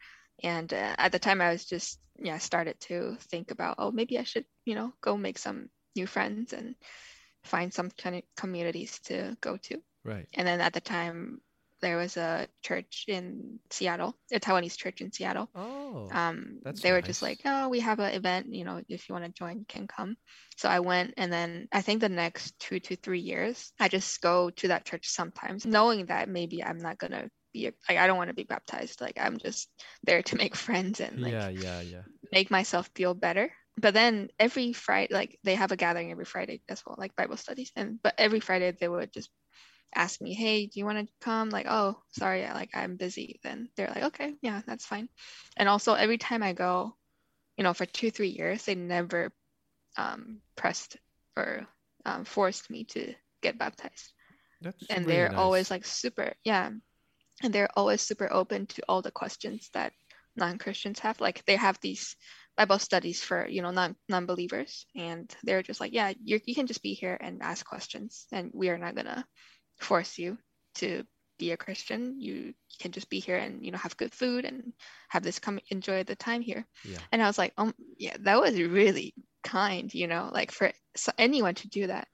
and 0.43 0.73
uh, 0.73 0.95
at 0.97 1.11
the 1.11 1.19
time 1.19 1.41
i 1.41 1.51
was 1.51 1.65
just 1.65 1.99
yeah 2.23 2.37
started 2.39 2.79
to 2.81 3.15
think 3.29 3.51
about 3.51 3.75
oh 3.79 3.91
maybe 3.91 4.19
i 4.19 4.23
should 4.23 4.45
you 4.65 4.75
know 4.75 4.93
go 5.01 5.17
make 5.17 5.37
some 5.39 5.69
new 5.95 6.07
friends 6.07 6.53
and 6.53 6.75
find 7.43 7.73
some 7.73 7.89
kind 7.91 8.15
of 8.15 8.21
communities 8.35 8.99
to 9.05 9.35
go 9.41 9.57
to 9.57 9.77
Right. 10.03 10.27
and 10.33 10.47
then 10.47 10.61
at 10.61 10.73
the 10.73 10.81
time 10.81 11.41
there 11.81 11.97
was 11.97 12.15
a 12.17 12.47
church 12.61 13.05
in 13.07 13.59
seattle 13.71 14.15
a 14.31 14.39
taiwanese 14.39 14.77
church 14.77 15.01
in 15.01 15.11
seattle 15.11 15.49
Oh. 15.55 16.07
um 16.11 16.59
that's 16.63 16.81
they 16.81 16.91
were 16.91 17.01
just 17.01 17.21
like 17.21 17.39
oh 17.45 17.69
we 17.69 17.79
have 17.79 17.99
an 17.99 18.13
event 18.13 18.53
you 18.53 18.63
know 18.65 18.81
if 18.87 19.09
you 19.09 19.13
want 19.13 19.25
to 19.25 19.31
join 19.31 19.59
you 19.59 19.65
can 19.67 19.87
come 19.87 20.15
so 20.57 20.69
i 20.69 20.79
went 20.79 21.13
and 21.17 21.31
then 21.33 21.67
i 21.71 21.81
think 21.81 22.01
the 22.01 22.09
next 22.09 22.57
two 22.59 22.79
to 22.79 22.95
three 22.95 23.19
years 23.19 23.73
i 23.79 23.87
just 23.87 24.21
go 24.21 24.49
to 24.51 24.67
that 24.69 24.85
church 24.85 25.07
sometimes 25.09 25.65
knowing 25.65 26.05
that 26.05 26.29
maybe 26.29 26.63
i'm 26.63 26.77
not 26.77 26.97
gonna 26.99 27.29
be 27.53 27.65
like 27.89 27.97
i 27.97 28.05
don't 28.07 28.17
want 28.17 28.29
to 28.29 28.35
be 28.35 28.43
baptized 28.43 29.01
like 29.01 29.17
i'm 29.19 29.37
just 29.37 29.67
there 30.03 30.21
to 30.23 30.35
make 30.35 30.55
friends 30.67 30.99
and 30.99 31.19
like 31.19 31.31
yeah, 31.33 31.49
yeah, 31.49 31.81
yeah. 31.81 32.01
make 32.31 32.49
myself 32.51 32.89
feel 32.95 33.13
better 33.13 33.51
but 33.81 33.93
then 33.93 34.29
every 34.39 34.73
friday 34.73 35.13
like 35.13 35.39
they 35.43 35.55
have 35.55 35.71
a 35.71 35.77
gathering 35.77 36.11
every 36.11 36.25
friday 36.25 36.61
as 36.69 36.83
well 36.85 36.95
like 36.97 37.15
bible 37.15 37.37
studies. 37.37 37.71
And 37.75 37.99
but 38.01 38.15
every 38.17 38.39
friday 38.39 38.71
they 38.79 38.87
would 38.87 39.11
just 39.11 39.29
ask 39.95 40.21
me 40.21 40.33
hey 40.33 40.67
do 40.67 40.79
you 40.79 40.85
want 40.85 40.99
to 41.05 41.13
come? 41.21 41.49
Like 41.49 41.67
oh 41.69 41.97
sorry 42.11 42.45
I- 42.45 42.53
like 42.53 42.71
i'm 42.73 42.97
busy. 42.97 43.39
Then 43.43 43.69
they're 43.75 43.89
like 43.93 44.03
okay 44.05 44.35
yeah 44.41 44.61
that's 44.65 44.85
fine. 44.85 45.09
And 45.57 45.67
also 45.69 45.93
every 45.95 46.17
time 46.17 46.43
i 46.43 46.53
go 46.53 46.95
you 47.57 47.63
know 47.63 47.73
for 47.73 47.85
two 47.85 48.11
three 48.11 48.29
years 48.29 48.65
they 48.65 48.75
never 48.75 49.31
um, 49.97 50.39
pressed 50.55 50.97
or 51.37 51.67
um, 52.05 52.23
forced 52.25 52.69
me 52.69 52.85
to 52.85 53.13
get 53.41 53.57
baptized. 53.57 54.13
That's 54.61 54.85
and 54.89 55.05
really 55.05 55.17
they're 55.17 55.31
nice. 55.31 55.39
always 55.39 55.71
like 55.71 55.85
super 55.85 56.33
yeah 56.45 56.69
and 57.43 57.53
they're 57.53 57.69
always 57.75 58.01
super 58.01 58.31
open 58.31 58.67
to 58.67 58.83
all 58.87 59.01
the 59.01 59.11
questions 59.11 59.69
that 59.73 59.93
non-christians 60.35 60.99
have. 60.99 61.19
Like 61.19 61.43
they 61.45 61.55
have 61.55 61.79
these 61.81 62.15
bible 62.61 62.79
studies 62.79 63.21
for 63.23 63.47
you 63.47 63.61
know 63.61 63.71
non 63.71 63.95
non-believers 64.09 64.85
and 64.95 65.35
they're 65.43 65.63
just 65.63 65.79
like 65.79 65.93
yeah 65.93 66.13
you 66.23 66.39
you 66.45 66.55
can 66.55 66.67
just 66.67 66.83
be 66.83 66.93
here 66.93 67.17
and 67.19 67.41
ask 67.41 67.65
questions 67.65 68.27
and 68.31 68.51
we 68.53 68.69
are 68.69 68.77
not 68.77 68.95
gonna 68.95 69.25
force 69.79 70.17
you 70.19 70.37
to 70.75 71.03
be 71.39 71.51
a 71.51 71.57
christian 71.57 72.19
you 72.19 72.53
can 72.79 72.91
just 72.91 73.09
be 73.09 73.19
here 73.19 73.37
and 73.37 73.65
you 73.65 73.71
know 73.71 73.77
have 73.77 73.97
good 73.97 74.13
food 74.13 74.45
and 74.45 74.73
have 75.09 75.23
this 75.23 75.39
come 75.39 75.59
enjoy 75.69 76.03
the 76.03 76.15
time 76.15 76.41
here 76.41 76.65
Yeah. 76.85 76.99
and 77.11 77.21
i 77.21 77.27
was 77.27 77.37
like 77.37 77.53
um 77.57 77.73
yeah 77.97 78.15
that 78.21 78.39
was 78.39 78.61
really 78.61 79.13
kind 79.43 79.91
you 79.93 80.07
know 80.07 80.29
like 80.31 80.51
for 80.51 80.71
anyone 81.17 81.55
to 81.55 81.67
do 81.67 81.87
that 81.87 82.07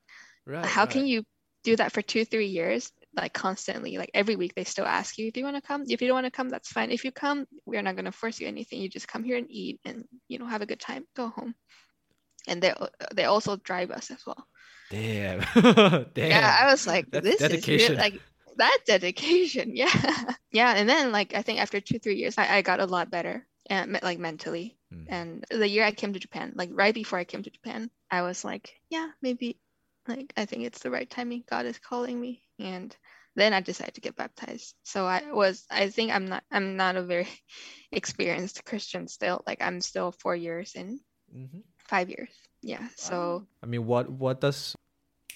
Right. 0.45 0.65
how 0.65 0.85
can 0.85 1.05
you 1.05 1.23
do 1.63 1.75
that 1.75 1.91
for 1.91 2.01
two 2.01 2.23
three 2.23 2.47
years 2.47 2.91
like 3.17 3.33
constantly 3.33 3.97
like 3.97 4.11
every 4.13 4.35
week 4.35 4.53
they 4.55 4.63
still 4.63 4.85
ask 4.85 5.17
you 5.17 5.27
if 5.27 5.35
you 5.37 5.43
want 5.43 5.55
to 5.55 5.61
come 5.61 5.83
if 5.87 6.01
you 6.01 6.07
don't 6.07 6.15
want 6.15 6.25
to 6.25 6.31
come 6.31 6.49
that's 6.49 6.69
fine 6.71 6.91
if 6.91 7.03
you 7.03 7.11
come 7.11 7.45
we're 7.65 7.81
not 7.81 7.95
going 7.95 8.05
to 8.05 8.11
force 8.11 8.39
you 8.39 8.47
anything 8.47 8.81
you 8.81 8.89
just 8.89 9.07
come 9.07 9.23
here 9.23 9.37
and 9.37 9.47
eat 9.49 9.79
and 9.85 10.05
you 10.27 10.39
know 10.39 10.45
have 10.45 10.61
a 10.61 10.65
good 10.65 10.79
time 10.79 11.03
go 11.15 11.27
home 11.29 11.55
and 12.47 12.61
they 12.61 12.73
they 13.15 13.25
also 13.25 13.55
drive 13.57 13.91
us 13.91 14.11
as 14.11 14.23
well 14.25 14.47
Damn. 14.89 15.39
Damn. 16.13 16.29
yeah 16.31 16.57
i 16.61 16.65
was 16.67 16.87
like 16.87 17.09
That's 17.11 17.25
this 17.25 17.39
dedication. 17.39 17.93
is 17.93 17.97
like 17.97 18.21
that 18.57 18.77
dedication 18.85 19.75
yeah 19.75 20.33
yeah 20.51 20.73
and 20.75 20.87
then 20.87 21.11
like 21.11 21.33
i 21.33 21.41
think 21.41 21.59
after 21.59 21.79
two 21.81 21.99
three 21.99 22.15
years 22.15 22.37
i, 22.37 22.57
I 22.57 22.61
got 22.61 22.79
a 22.79 22.85
lot 22.85 23.11
better 23.11 23.45
and 23.69 23.99
like 24.03 24.19
mentally 24.19 24.77
Mm. 24.93 25.05
and 25.09 25.45
the 25.49 25.67
year 25.67 25.83
I 25.83 25.91
came 25.91 26.13
to 26.13 26.19
Japan, 26.19 26.53
like 26.55 26.69
right 26.71 26.93
before 26.93 27.19
I 27.19 27.25
came 27.25 27.43
to 27.43 27.49
Japan, 27.49 27.89
I 28.09 28.21
was 28.21 28.45
like, 28.45 28.73
yeah, 28.89 29.09
maybe 29.21 29.59
like 30.07 30.31
I 30.37 30.45
think 30.45 30.63
it's 30.63 30.79
the 30.79 30.89
right 30.91 31.09
timing. 31.09 31.43
God 31.49 31.65
is 31.65 31.77
calling 31.77 32.17
me. 32.19 32.41
And 32.57 32.95
then 33.37 33.53
I 33.53 33.61
decided 33.61 33.93
to 33.95 34.01
get 34.01 34.17
baptized. 34.17 34.73
So 34.83 35.05
I 35.05 35.21
was 35.31 35.63
I 35.69 35.89
think 35.93 36.11
I'm 36.11 36.25
not 36.25 36.43
I'm 36.51 36.75
not 36.75 36.97
a 36.97 37.03
very 37.05 37.29
experienced 37.91 38.65
Christian 38.65 39.07
still. 39.07 39.43
Like 39.47 39.61
I'm 39.61 39.79
still 39.81 40.11
four 40.11 40.35
years 40.35 40.73
in, 40.75 40.99
Mhm. 41.31 41.61
five 41.87 42.09
years. 42.09 42.29
Yeah. 42.61 42.89
So 42.97 43.45
I 43.63 43.67
mean, 43.69 43.85
what 43.85 44.09
what 44.09 44.41
does 44.41 44.75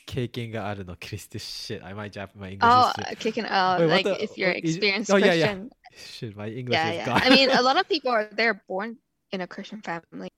kicking 0.07 0.57
I 0.57 0.73
don't 0.73 0.87
know, 0.87 0.97
Christ 0.99 1.37
shit. 1.39 1.83
I 1.83 1.93
might 1.93 2.13
Jap 2.13 2.35
my 2.35 2.49
English. 2.49 2.65
oh 2.67 2.91
is 3.11 3.17
kicking 3.19 3.45
out 3.45 3.79
Wait, 3.79 3.87
like 3.87 4.03
the- 4.05 4.17
if 4.23 4.37
you're 4.37 4.49
what 4.49 4.63
is- 4.65 4.75
experienced 4.75 5.11
oh, 5.11 5.17
yeah, 5.17 5.33
yeah. 5.33 5.53
Christian. 5.53 5.71
shit, 5.95 6.35
my 6.35 6.49
English 6.49 6.73
Yeah, 6.73 6.89
is 6.89 6.95
yeah. 6.97 7.05
gone. 7.05 7.21
I 7.23 7.29
mean 7.29 7.49
a 7.51 7.61
lot 7.61 7.77
of 7.77 7.87
people 7.93 8.11
are 8.11 8.25
they're 8.33 8.59
born 8.67 8.97
in 9.31 9.39
a 9.41 9.47
Christian 9.47 9.81
family. 9.81 10.29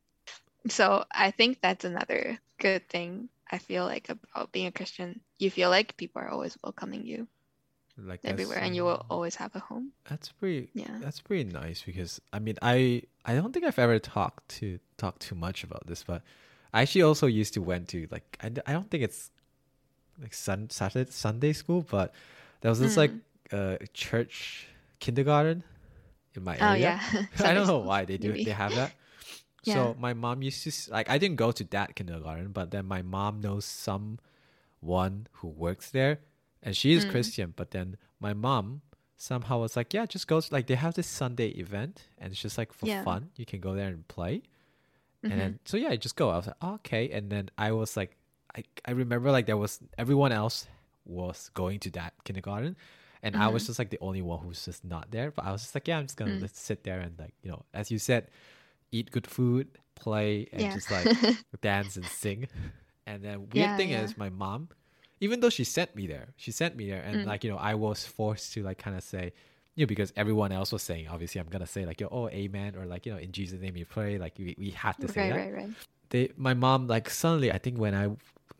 So 0.69 1.03
I 1.11 1.31
think 1.31 1.59
that's 1.61 1.85
another 1.85 2.37
good 2.59 2.87
thing 2.89 3.29
I 3.51 3.57
feel 3.57 3.85
like 3.85 4.09
about 4.09 4.51
being 4.51 4.67
a 4.67 4.71
Christian. 4.71 5.19
You 5.39 5.49
feel 5.51 5.69
like 5.69 5.97
people 5.97 6.21
are 6.21 6.29
always 6.29 6.55
welcoming 6.63 7.05
you. 7.05 7.27
Like 7.97 8.21
everywhere, 8.23 8.57
and 8.59 8.75
you 8.75 8.83
will 8.83 9.05
always 9.09 9.35
have 9.35 9.55
a 9.55 9.59
home. 9.59 9.91
That's 10.09 10.31
pretty. 10.31 10.69
Yeah. 10.73 10.97
That's 10.99 11.19
pretty 11.21 11.43
nice 11.45 11.83
because 11.83 12.19
I 12.31 12.39
mean 12.39 12.57
I 12.61 13.03
I 13.25 13.35
don't 13.35 13.53
think 13.53 13.65
I've 13.65 13.79
ever 13.79 13.99
talked 13.99 14.49
to 14.59 14.79
talked 14.97 15.21
too 15.21 15.35
much 15.35 15.63
about 15.63 15.85
this, 15.87 16.03
but 16.03 16.21
I 16.73 16.81
actually 16.81 17.03
also 17.03 17.27
used 17.27 17.53
to 17.53 17.61
went 17.61 17.87
to 17.89 18.07
like 18.11 18.37
I, 18.41 18.47
I 18.65 18.73
don't 18.73 18.89
think 18.89 19.03
it's 19.03 19.29
like 20.21 20.33
sun 20.33 20.69
Saturday 20.69 21.11
Sunday 21.11 21.53
school, 21.53 21.81
but 21.89 22.13
there 22.61 22.69
was 22.69 22.79
this 22.79 22.93
Mm. 22.95 22.97
like 22.97 23.11
uh 23.51 23.77
church 23.93 24.67
kindergarten 24.99 25.63
in 26.35 26.43
my 26.43 26.57
Oh 26.57 26.71
area. 26.71 26.99
yeah. 27.13 27.25
I 27.45 27.53
don't 27.55 27.67
know 27.67 27.79
why 27.79 28.05
they 28.05 28.17
do 28.17 28.29
maybe. 28.29 28.45
they 28.45 28.51
have 28.51 28.73
that. 28.75 28.91
Yeah. 29.65 29.75
So 29.75 29.95
my 29.97 30.13
mom 30.13 30.41
used 30.41 30.61
to 30.65 30.91
like 30.91 31.09
I 31.09 31.17
didn't 31.17 31.37
go 31.37 31.51
to 31.53 31.63
that 31.71 31.95
kindergarten, 31.95 32.51
but 32.51 32.71
then 32.71 32.85
my 32.85 33.01
mom 33.01 33.39
knows 33.39 33.63
someone 33.63 35.27
who 35.39 35.47
works 35.47 35.89
there, 35.91 36.19
and 36.63 36.75
she 36.75 36.93
is 36.93 37.05
Mm. 37.05 37.09
Christian. 37.11 37.53
But 37.55 37.71
then 37.71 37.97
my 38.19 38.33
mom 38.33 38.81
somehow 39.17 39.59
was 39.59 39.75
like, 39.75 39.93
"Yeah, 39.93 40.05
just 40.05 40.27
go." 40.27 40.41
Like 40.51 40.67
they 40.67 40.75
have 40.75 40.95
this 40.95 41.07
Sunday 41.07 41.49
event, 41.49 42.07
and 42.17 42.31
it's 42.31 42.41
just 42.41 42.57
like 42.57 42.73
for 42.73 42.87
Yeah. 42.87 43.03
fun. 43.03 43.29
You 43.35 43.45
can 43.45 43.59
go 43.59 43.73
there 43.75 43.89
and 43.89 44.07
play, 44.07 44.41
Mhm. 45.23 45.31
and 45.31 45.39
then 45.39 45.59
so 45.65 45.77
yeah, 45.77 45.89
I 45.89 45.97
just 45.97 46.15
go. 46.15 46.29
I 46.29 46.37
was 46.37 46.47
like, 46.47 46.57
oh, 46.61 46.73
"Okay," 46.75 47.09
and 47.11 47.29
then 47.29 47.49
I 47.57 47.71
was 47.71 47.95
like, 47.97 48.17
I 48.55 48.63
I 48.85 48.91
remember 48.91 49.31
like 49.31 49.45
there 49.45 49.57
was 49.57 49.79
everyone 49.97 50.31
else 50.31 50.67
was 51.05 51.49
going 51.53 51.79
to 51.81 51.89
that 51.91 52.13
kindergarten. 52.23 52.75
And 53.25 53.37
I 53.37 53.47
was 53.47 53.63
Mhm. 53.63 53.67
just 53.67 53.79
like 53.79 53.89
the 53.89 53.99
only 54.01 54.21
one 54.21 54.39
who's 54.43 54.65
just 54.65 54.83
not 54.83 55.11
there. 55.11 55.31
But 55.31 55.45
I 55.45 55.51
was 55.53 55.61
just 55.61 55.73
like, 55.75 55.87
yeah, 55.87 55.97
I'm 55.97 56.05
just 56.07 56.17
gonna 56.17 56.39
Mm. 56.43 56.49
sit 56.55 56.83
there 56.83 56.99
and 56.99 57.17
like, 57.17 57.33
you 57.41 57.51
know, 57.51 57.63
as 57.73 57.89
you 57.89 57.97
said, 57.97 58.27
eat 58.91 59.11
good 59.11 59.25
food, 59.27 59.67
play, 59.95 60.47
and 60.51 60.61
yeah. 60.63 60.73
just 60.73 60.91
like 60.91 61.07
dance 61.61 61.95
and 61.95 62.09
sing. 62.09 62.47
And 63.07 63.23
then 63.23 63.47
weird 63.49 63.71
Yeah, 63.71 63.77
thing 63.77 63.91
is 63.91 64.17
my 64.17 64.29
mom, 64.29 64.69
even 65.23 65.39
though 65.41 65.49
she 65.57 65.63
sent 65.77 65.89
me 65.95 66.05
there, 66.13 66.27
she 66.43 66.51
sent 66.51 66.75
me 66.75 66.83
there 66.91 67.01
and 67.07 67.15
Mm. 67.17 67.25
like, 67.31 67.41
you 67.43 67.51
know, 67.51 67.57
I 67.71 67.73
was 67.85 67.99
forced 68.17 68.47
to 68.53 68.63
like 68.63 68.77
kind 68.85 68.95
of 68.99 69.03
say, 69.03 69.25
you 69.75 69.81
know, 69.85 69.87
because 69.93 70.11
everyone 70.23 70.51
else 70.59 70.71
was 70.75 70.83
saying, 70.89 71.07
obviously 71.07 71.39
I'm 71.41 71.47
gonna 71.55 71.65
say 71.75 71.85
like, 71.89 71.99
yo, 72.01 72.07
oh 72.11 72.27
amen, 72.29 72.75
or 72.77 72.85
like, 72.93 73.05
you 73.05 73.11
know, 73.13 73.19
in 73.27 73.31
Jesus' 73.31 73.59
name 73.65 73.75
you 73.81 73.85
pray. 73.97 74.17
Like 74.25 74.33
we, 74.37 74.55
we 74.63 74.69
had 74.71 74.95
to 75.01 75.07
say 75.07 75.21
right, 75.21 75.29
that. 75.31 75.39
right, 75.39 75.53
right. 75.61 75.69
They 76.11 76.23
my 76.37 76.53
mom 76.53 76.87
like 76.95 77.09
suddenly 77.09 77.49
I 77.51 77.57
think 77.63 77.75
when 77.79 77.93
I 77.95 78.05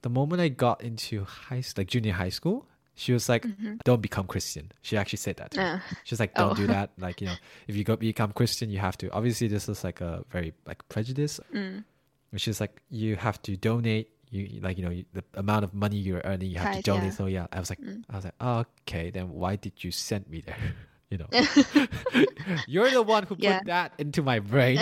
the 0.02 0.10
moment 0.20 0.42
I 0.42 0.50
got 0.50 0.82
into 0.90 1.24
high 1.24 1.64
like 1.78 1.88
junior 1.88 2.14
high 2.14 2.30
school, 2.40 2.58
she 2.96 3.12
was 3.14 3.28
like, 3.30 3.44
Mhm. 3.46 3.80
Don't 3.90 4.02
become 4.02 4.26
Christian. 4.34 4.66
She 4.82 4.98
actually 4.98 5.18
said 5.26 5.36
that 5.38 5.50
to 5.52 5.58
me. 5.60 5.66
Uh, 5.66 5.80
She's 6.04 6.20
like, 6.20 6.34
don't 6.36 6.52
Oh. 6.52 6.62
do 6.64 6.68
that. 6.68 6.92
Like, 7.06 7.22
you 7.22 7.28
know, 7.28 7.38
if 7.68 7.76
you 7.76 7.84
go 7.84 7.96
become 7.96 8.32
Christian, 8.40 8.70
you 8.70 8.80
have 8.88 8.98
to. 9.02 9.10
Obviously, 9.12 9.48
this 9.48 9.68
is 9.68 9.84
like 9.84 10.00
a 10.02 10.24
very 10.30 10.54
like 10.70 10.80
prejudice. 10.94 11.40
mm, 11.54 11.84
Which 12.32 12.48
is 12.48 12.60
like 12.64 12.82
you 12.90 13.16
have 13.28 13.42
to 13.44 13.52
donate. 13.58 14.10
You 14.34 14.60
like 14.66 14.82
you 14.82 14.84
know 14.84 14.90
you- 14.90 15.06
the 15.14 15.22
amount 15.38 15.62
of 15.64 15.78
money 15.78 15.98
you're 16.02 16.26
earning, 16.26 16.50
you 16.50 16.58
have 16.58 16.74
to 16.78 16.82
donate. 16.82 17.14
yeah. 17.14 17.18
So 17.22 17.26
yeah, 17.30 17.46
I 17.54 17.62
was 17.62 17.70
like, 17.70 17.78
Mm. 17.80 18.02
I 18.10 18.16
was 18.18 18.26
like, 18.26 18.34
oh, 18.42 18.66
okay, 18.90 19.14
then 19.14 19.30
why 19.30 19.56
did 19.62 19.84
you 19.86 19.92
send 19.94 20.26
me 20.28 20.42
there? 20.42 20.58
You 21.14 21.22
know, 21.22 21.30
you're 22.66 22.90
the 22.90 23.06
one 23.06 23.22
who 23.30 23.36
put 23.38 23.46
Yeah. 23.46 23.62
that 23.70 23.94
into 24.02 24.26
my 24.26 24.42
brain, 24.42 24.82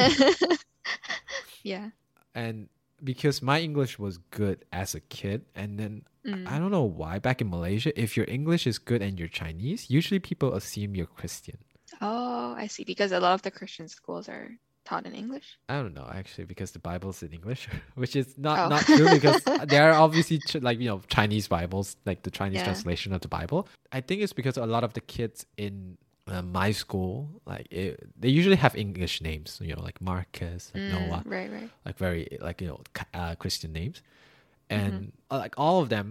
yeah. 1.64 1.90
and 2.34 2.70
because 3.04 3.42
my 3.42 3.60
English 3.60 4.00
was 4.00 4.18
good 4.32 4.64
as 4.72 4.96
a 4.96 5.02
kid, 5.02 5.44
and 5.56 5.76
then 5.80 6.04
Mm. 6.24 6.46
I 6.46 6.60
don't 6.62 6.70
know 6.70 6.86
why 6.86 7.18
back 7.18 7.42
in 7.42 7.50
Malaysia, 7.50 7.90
if 8.00 8.16
your 8.16 8.30
English 8.30 8.68
is 8.70 8.78
good 8.78 9.02
and 9.02 9.18
you're 9.18 9.28
Chinese, 9.28 9.90
usually 9.90 10.20
people 10.22 10.54
assume 10.54 10.94
you're 10.96 11.10
Christian. 11.10 11.58
Oh, 12.00 12.54
I 12.56 12.68
see. 12.70 12.86
Because 12.86 13.12
a 13.12 13.20
lot 13.20 13.34
of 13.34 13.42
the 13.42 13.50
Christian 13.50 13.90
schools 13.90 14.30
are 14.30 14.54
taught 14.92 15.06
in 15.10 15.14
English. 15.24 15.48
I 15.72 15.76
don't 15.82 15.96
know 16.00 16.10
actually 16.22 16.46
because 16.54 16.70
the 16.78 16.84
Bible's 16.92 17.24
in 17.24 17.32
English, 17.40 17.62
which 18.02 18.16
is 18.22 18.28
not 18.48 18.58
Oh. 18.60 18.70
not 18.76 18.84
true 18.96 19.10
because 19.18 19.40
there 19.74 19.86
are 19.90 19.98
obviously 20.06 20.38
ch- 20.50 20.62
like 20.68 20.78
you 20.84 20.90
know 20.92 21.00
Chinese 21.18 21.48
Bibles, 21.58 21.88
like 22.10 22.20
the 22.28 22.34
Chinese 22.40 22.60
Yeah. 22.60 22.70
translation 22.70 23.10
of 23.18 23.22
the 23.26 23.32
Bible. 23.40 23.60
I 23.98 24.00
think 24.08 24.18
it's 24.24 24.36
because 24.42 24.56
a 24.58 24.70
lot 24.76 24.84
of 24.88 24.92
the 24.98 25.04
kids 25.16 25.46
in 25.56 25.74
uh, 26.28 26.42
my 26.60 26.70
school, 26.84 27.42
like 27.52 27.66
it, 27.82 27.92
they 28.22 28.30
usually 28.40 28.60
have 28.66 28.74
English 28.86 29.16
names, 29.30 29.50
you 29.68 29.74
know, 29.76 29.84
like 29.90 30.00
Marcus, 30.12 30.72
like 30.74 30.84
Mm, 30.84 30.92
Noah, 30.96 31.22
Right, 31.26 31.50
right. 31.58 31.70
like 31.86 31.98
very 31.98 32.24
like 32.48 32.58
you 32.62 32.68
know 32.72 32.80
uh, 33.22 33.34
Christian 33.44 33.72
names, 33.80 33.98
Mm-hmm. 34.70 34.86
and 34.88 35.12
uh, 35.32 35.38
like 35.44 35.56
all 35.64 35.78
of 35.84 35.88
them 35.96 36.08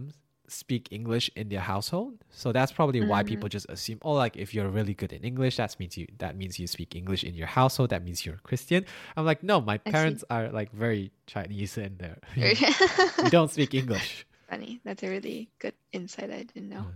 speak 0.50 0.88
English 0.90 1.30
in 1.36 1.48
their 1.48 1.60
household. 1.60 2.14
So 2.30 2.52
that's 2.52 2.72
probably 2.72 3.00
why 3.06 3.22
Mm. 3.22 3.28
people 3.28 3.48
just 3.48 3.66
assume, 3.68 3.98
oh, 4.02 4.12
like 4.14 4.36
if 4.36 4.52
you're 4.54 4.68
really 4.68 4.94
good 4.94 5.12
in 5.12 5.22
English, 5.22 5.56
that 5.56 5.76
means 5.78 5.96
you 5.96 6.06
that 6.18 6.36
means 6.36 6.58
you 6.58 6.66
speak 6.66 6.94
English 6.96 7.22
in 7.24 7.34
your 7.34 7.46
household. 7.46 7.90
That 7.90 8.02
means 8.04 8.24
you're 8.26 8.34
a 8.36 8.40
Christian. 8.50 8.84
I'm 9.16 9.24
like, 9.24 9.42
no, 9.42 9.60
my 9.60 9.78
parents 9.78 10.24
are 10.30 10.48
like 10.50 10.70
very 10.72 11.12
Chinese 11.26 11.78
in 11.78 11.96
there. 11.98 12.18
we 12.36 13.30
don't 13.30 13.50
speak 13.50 13.74
English. 13.74 14.26
Funny. 14.50 14.80
That's 14.84 15.02
a 15.02 15.08
really 15.08 15.48
good 15.60 15.74
insight. 15.92 16.30
I 16.30 16.42
didn't 16.42 16.68
know. 16.68 16.86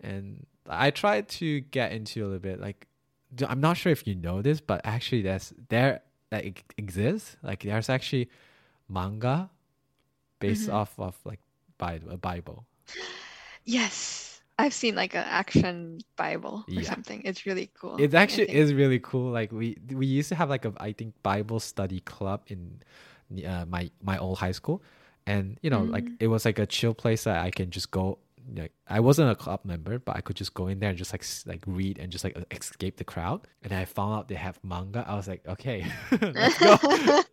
and 0.00 0.46
I 0.68 0.90
tried 0.90 1.28
to 1.40 1.60
get 1.72 1.92
into 1.92 2.22
a 2.22 2.26
little 2.26 2.38
bit 2.50 2.60
like 2.60 2.86
I'm 3.48 3.60
not 3.60 3.76
sure 3.76 3.90
if 3.92 4.06
you 4.06 4.14
know 4.14 4.42
this, 4.42 4.60
but 4.60 4.80
actually 4.84 5.22
there's 5.22 5.52
there 5.68 6.02
that 6.30 6.44
exists. 6.76 7.36
Like 7.42 7.62
there's 7.62 7.88
actually 7.88 8.28
manga 8.88 9.50
based 10.40 10.68
Mhm. 10.68 10.74
off 10.74 10.98
of 10.98 11.16
like 11.24 11.40
Bible, 11.78 12.10
a 12.10 12.16
Bible. 12.16 12.66
Yes. 13.64 14.40
I've 14.58 14.74
seen 14.74 14.96
like 14.96 15.14
an 15.14 15.24
action 15.26 16.00
Bible 16.16 16.66
or 16.76 16.82
Yeah. 16.82 16.88
something. 16.88 17.22
It's 17.24 17.46
really 17.46 17.70
cool. 17.80 17.96
It 17.98 18.14
actually 18.14 18.50
is 18.50 18.74
really 18.74 18.98
cool. 19.00 19.30
Like 19.30 19.52
we 19.52 19.76
we 19.92 20.06
used 20.06 20.28
to 20.30 20.34
have 20.36 20.48
like 20.48 20.64
a 20.64 20.72
I 20.78 20.92
think 20.92 21.14
Bible 21.22 21.60
study 21.60 22.00
club 22.00 22.42
in 22.46 22.80
uh, 23.46 23.64
my 23.66 23.90
my 24.02 24.18
old 24.18 24.38
high 24.38 24.52
school, 24.52 24.82
and 25.26 25.58
you 25.62 25.70
know 25.70 25.88
like 25.92 26.12
Mm. 26.12 26.16
it 26.20 26.28
was 26.28 26.44
like 26.44 26.58
a 26.58 26.66
chill 26.66 26.94
place 26.94 27.24
that 27.24 27.44
I 27.44 27.50
can 27.50 27.70
just 27.70 27.90
go. 27.90 28.18
Like 28.54 28.72
I 28.86 29.00
wasn't 29.00 29.30
a 29.30 29.34
club 29.34 29.60
member, 29.64 29.98
but 29.98 30.16
I 30.16 30.20
could 30.20 30.36
just 30.36 30.54
go 30.54 30.68
in 30.68 30.78
there 30.80 30.90
and 30.90 30.98
just 30.98 31.12
like 31.12 31.24
like 31.46 31.62
read 31.66 31.98
and 31.98 32.10
just 32.12 32.24
like 32.24 32.36
escape 32.50 32.96
the 32.96 33.04
crowd. 33.04 33.46
And 33.62 33.72
I 33.72 33.84
found 33.84 34.14
out 34.14 34.28
they 34.28 34.36
have 34.36 34.58
manga. 34.62 35.04
I 35.06 35.14
was 35.16 35.28
like, 35.28 35.46
okay, 35.46 35.86
let's 36.22 36.58
go. 36.58 36.76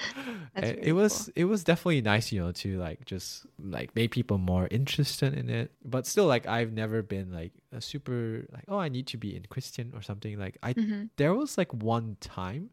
Really 0.54 0.78
it 0.82 0.92
was 0.92 1.30
it 1.36 1.44
was 1.44 1.64
definitely 1.64 2.00
nice, 2.02 2.32
you 2.32 2.40
know, 2.40 2.52
to 2.52 2.78
like 2.78 3.04
just 3.04 3.46
like 3.58 3.94
make 3.94 4.10
people 4.10 4.38
more 4.38 4.68
interested 4.70 5.34
in 5.34 5.48
it. 5.48 5.72
But 5.84 6.06
still, 6.06 6.26
like 6.26 6.46
I've 6.46 6.72
never 6.72 7.02
been 7.02 7.32
like 7.32 7.52
a 7.72 7.80
super 7.80 8.46
like 8.52 8.64
oh 8.68 8.78
I 8.78 8.88
need 8.88 9.06
to 9.08 9.16
be 9.16 9.36
in 9.36 9.44
Christian 9.48 9.92
or 9.94 10.02
something. 10.02 10.38
Like 10.38 10.58
I 10.62 10.74
Mhm. 10.74 11.10
there 11.16 11.34
was 11.34 11.56
like 11.58 11.72
one 11.72 12.16
time 12.20 12.70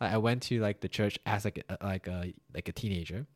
I 0.00 0.18
went 0.18 0.42
to 0.44 0.60
like 0.60 0.80
the 0.80 0.88
church 0.88 1.18
as 1.24 1.44
like 1.44 1.64
a, 1.68 1.78
like 1.82 2.06
a 2.08 2.32
like 2.54 2.68
a 2.68 2.72
teenager, 2.72 3.26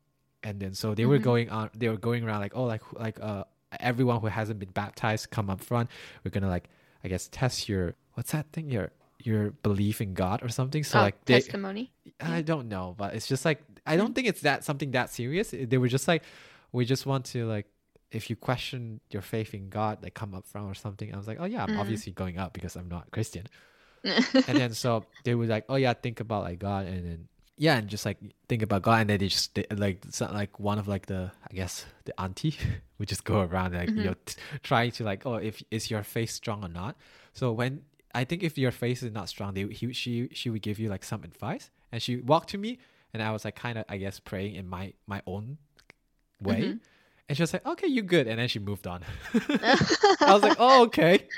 and 0.43 0.61
then 0.61 0.75
so 0.75 0.95
they 0.95 1.07
were 1.07 1.19
Mhm. 1.19 1.23
going 1.23 1.51
on 1.51 1.71
they 1.75 1.89
were 1.89 1.97
going 1.97 2.25
around 2.25 2.41
like 2.41 2.55
oh 2.57 2.65
like 2.65 2.83
like 2.93 3.19
uh 3.21 3.45
everyone 3.79 4.21
who 4.21 4.27
hasn't 4.27 4.59
been 4.59 4.71
baptized 4.71 5.31
come 5.31 5.49
up 5.51 5.61
front. 5.61 5.91
We're 6.25 6.31
gonna 6.31 6.49
like 6.49 6.69
I 7.05 7.09
guess 7.09 7.29
test 7.29 7.69
your 7.69 7.95
what's 8.15 8.33
that 8.33 8.51
thing 8.53 8.71
your 8.71 8.91
your 9.23 9.51
belief 9.63 10.01
in 10.01 10.15
God 10.15 10.43
or 10.43 10.49
something. 10.49 10.83
So 10.83 10.99
oh, 10.99 11.03
like 11.03 11.25
they 11.27 11.35
testimony. 11.35 11.93
I 12.21 12.43
don't 12.43 12.69
know, 12.69 12.95
but 12.97 13.15
it's 13.15 13.27
just 13.27 13.45
like 13.45 13.63
I 13.87 13.97
don't 13.97 14.15
think 14.15 14.27
it's 14.27 14.41
that 14.43 14.65
something 14.65 14.91
that 14.93 15.11
serious. 15.11 15.53
They 15.53 15.79
were 15.79 15.89
just 15.89 16.09
like, 16.09 16.23
we 16.73 16.85
just 16.85 17.07
want 17.07 17.27
to 17.27 17.47
like, 17.47 17.67
if 18.13 18.29
you 18.31 18.37
question 18.37 19.01
your 19.11 19.23
faith 19.23 19.53
in 19.55 19.69
God, 19.69 20.03
like 20.03 20.15
come 20.15 20.35
up 20.35 20.47
front 20.47 20.67
or 20.67 20.75
something. 20.75 21.13
I 21.13 21.17
was 21.17 21.27
like, 21.29 21.39
oh 21.41 21.45
yeah, 21.45 21.63
I'm 21.65 21.71
Mm. 21.71 21.79
obviously 21.81 22.13
going 22.13 22.39
up 22.39 22.53
because 22.53 22.77
I'm 22.77 22.89
not 22.89 23.11
Christian. 23.11 23.47
And 24.05 24.59
then 24.59 24.73
so 24.73 25.05
they 25.25 25.35
were 25.35 25.47
like, 25.47 25.67
oh 25.69 25.77
yeah, 25.77 25.93
think 25.93 26.21
about 26.21 26.45
like 26.45 26.59
God, 26.59 26.87
and 26.87 27.05
then 27.07 27.29
yeah, 27.61 27.77
and 27.77 27.89
just 27.89 28.07
like 28.07 28.17
think 28.49 28.63
about 28.63 28.81
God, 28.83 29.01
and 29.03 29.11
then 29.11 29.19
they 29.19 29.29
just 29.29 29.55
they, 29.55 29.67
like 29.71 30.01
it's 30.09 30.21
not 30.21 30.33
like 30.33 30.59
one 30.59 30.79
of 30.79 30.89
like 30.89 31.05
the 31.07 31.31
I 31.51 31.55
guess 31.55 31.85
the 32.07 32.19
auntie 32.19 32.57
would 32.99 33.09
just 33.09 33.25
go 33.25 33.41
around 33.43 33.75
like 33.75 33.91
you 33.91 34.05
know 34.05 34.15
t- 34.25 34.37
trying 34.63 34.91
to 34.93 35.05
like 35.05 35.27
oh 35.27 35.35
if 35.35 35.63
is 35.71 35.91
your 35.91 36.03
face 36.03 36.33
strong 36.35 36.65
or 36.65 36.69
not. 36.69 36.97
So 37.35 37.53
when 37.53 37.83
I 38.15 38.25
think 38.25 38.43
if 38.43 38.57
your 38.57 38.73
face 38.73 39.03
is 39.03 39.13
not 39.13 39.29
strong, 39.29 39.53
they 39.55 39.65
he, 39.67 39.93
she 39.93 40.29
she 40.33 40.49
would 40.51 40.63
give 40.63 40.79
you 40.81 40.89
like 40.89 41.05
some 41.05 41.23
advice, 41.23 41.71
and 41.93 42.01
she 42.03 42.17
walked 42.17 42.49
to 42.51 42.59
me, 42.59 42.79
and 43.13 43.23
I 43.23 43.31
was 43.31 43.45
like 43.45 43.57
kind 43.57 43.77
of 43.79 43.85
I 43.91 43.99
guess 43.99 44.19
praying 44.21 44.55
in 44.55 44.67
my 44.67 44.95
my 45.07 45.21
own 45.27 45.59
way, 46.41 46.63
Mhm. 46.63 46.81
and 47.29 47.37
she 47.37 47.43
was 47.43 47.53
like 47.53 47.67
okay 47.67 47.87
you 47.89 48.03
good, 48.03 48.27
and 48.27 48.39
then 48.41 48.49
she 48.49 48.59
moved 48.59 48.87
on. 48.87 49.05
I 49.35 50.33
was 50.33 50.43
like 50.43 50.57
oh 50.59 50.85
okay, 50.85 51.29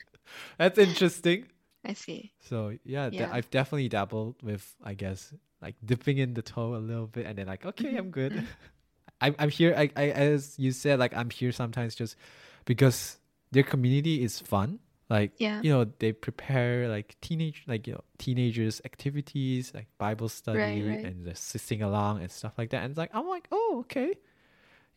that's 0.57 0.79
interesting. 0.79 1.47
I 1.85 1.95
see. 1.95 2.33
So 2.49 2.77
yeah, 2.85 3.11
th- 3.11 3.21
Yeah. 3.21 3.31
I've 3.33 3.51
definitely 3.51 3.89
dabbled 3.89 4.37
with, 4.41 4.63
I 4.85 4.95
guess, 4.95 5.35
like 5.63 5.77
dipping 5.85 6.19
in 6.19 6.35
the 6.35 6.43
toe 6.43 6.75
a 6.75 6.83
little 6.83 7.07
bit, 7.07 7.25
and 7.27 7.39
then 7.39 7.47
like, 7.47 7.65
okay, 7.65 7.97
I'm 7.97 8.11
good. 8.21 8.43
I'm 9.21 9.35
I'm 9.39 9.49
here. 9.51 9.75
I, 9.77 9.91
I 9.97 10.11
as 10.11 10.59
you 10.59 10.73
said, 10.73 10.99
like 10.99 11.15
I'm 11.17 11.31
here 11.31 11.53
sometimes 11.53 11.95
just 11.95 12.17
because 12.65 13.19
their 13.53 13.63
community 13.63 14.23
is 14.23 14.41
fun. 14.41 14.81
Like 15.09 15.33
Yeah. 15.39 15.61
you 15.63 15.71
know, 15.71 15.85
they 15.99 16.13
prepare 16.13 16.89
like 16.89 17.15
teenage, 17.21 17.63
like 17.69 17.87
you 17.87 17.95
know, 17.95 18.05
teenagers 18.19 18.81
activities 18.85 19.73
like 19.75 19.87
Bible 19.99 20.29
study 20.29 20.83
right. 20.83 21.05
and 21.05 21.25
just 21.27 21.49
sing 21.61 21.83
along 21.83 22.21
and 22.21 22.31
stuff 22.31 22.55
like 22.59 22.71
that. 22.71 22.83
And 22.83 22.91
it's 22.91 22.99
like 22.99 23.11
I'm 23.15 23.29
like, 23.29 23.47
oh 23.53 23.81
okay, 23.87 24.15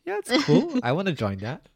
yeah, 0.04 0.18
it's 0.18 0.32
cool. 0.46 0.80
I 0.82 0.92
want 0.92 1.06
to 1.06 1.14
join 1.14 1.38
that. 1.40 1.68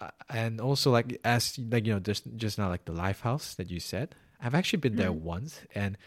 Uh, 0.00 0.10
and 0.30 0.60
also 0.60 0.92
like 0.92 1.18
as 1.24 1.58
like 1.58 1.84
you 1.84 1.92
know 1.92 1.98
just 1.98 2.22
just 2.36 2.56
now 2.56 2.68
like 2.68 2.84
the 2.84 2.92
life 2.92 3.20
house 3.22 3.54
that 3.58 3.68
you 3.68 3.80
said 3.80 4.14
i've 4.40 4.54
actually 4.54 4.78
been 4.78 4.94
there 4.94 5.10
Mhm. 5.10 5.22
once 5.26 5.62
and 5.74 5.98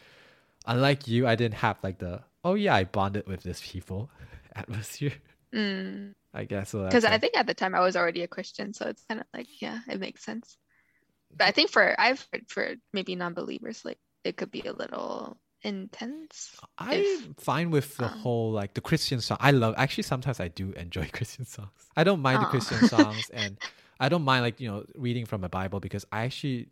unlike 0.66 1.08
you 1.08 1.28
i 1.28 1.36
didn't 1.36 1.56
have 1.56 1.78
like 1.84 1.98
the 2.00 2.22
oh 2.44 2.54
yeah 2.54 2.76
i 2.76 2.84
bonded 2.84 3.28
with 3.28 3.44
this 3.44 3.62
people 3.64 4.10
atmosphere 4.56 5.14
i 6.34 6.44
guess 6.46 6.70
so 6.70 6.86
Because 6.86 7.04
I 7.06 7.18
think 7.18 7.36
at 7.36 7.46
the 7.48 7.54
time 7.54 7.76
I 7.76 7.82
was 7.82 7.96
already 7.96 8.24
a 8.24 8.28
Christian, 8.28 8.74
so 8.74 8.88
it's 8.88 9.04
kind 9.10 9.20
of 9.20 9.28
like, 9.34 9.48
yeah, 9.62 9.80
it 9.90 10.00
makes 10.00 10.24
sense. 10.24 10.58
but 11.36 11.48
I 11.48 11.52
think 11.52 11.70
for 11.70 12.00
I've 12.00 12.26
heard 12.32 12.46
for 12.48 12.76
maybe 12.94 13.16
non-believers, 13.16 13.84
like 13.84 14.00
it 14.24 14.38
could 14.38 14.52
be 14.52 14.62
a 14.62 14.72
little 14.74 15.38
intense. 15.64 16.56
I'm 16.78 17.36
fine 17.38 17.70
with 17.72 17.98
the 17.98 18.06
um, 18.06 18.20
whole 18.20 18.52
like 18.52 18.74
the 18.74 18.82
Christian 18.82 19.22
song. 19.22 19.38
I 19.42 19.52
love 19.52 19.76
actually 19.78 20.04
sometimes 20.04 20.40
I 20.40 20.48
do 20.48 20.72
enjoy 20.72 21.10
Christian 21.14 21.46
songs. 21.46 21.70
I 21.96 22.04
don't 22.04 22.22
mind 22.22 22.42
the 22.42 22.48
Christian 22.48 22.88
songs 22.88 23.30
and 23.34 23.58
I 24.00 24.10
don't 24.10 24.24
mind 24.24 24.44
like, 24.44 24.60
you 24.60 24.70
know, 24.70 24.86
reading 24.96 25.26
from 25.26 25.44
a 25.44 25.50
Bible 25.50 25.80
because 25.80 26.06
I 26.12 26.24
actually 26.24 26.70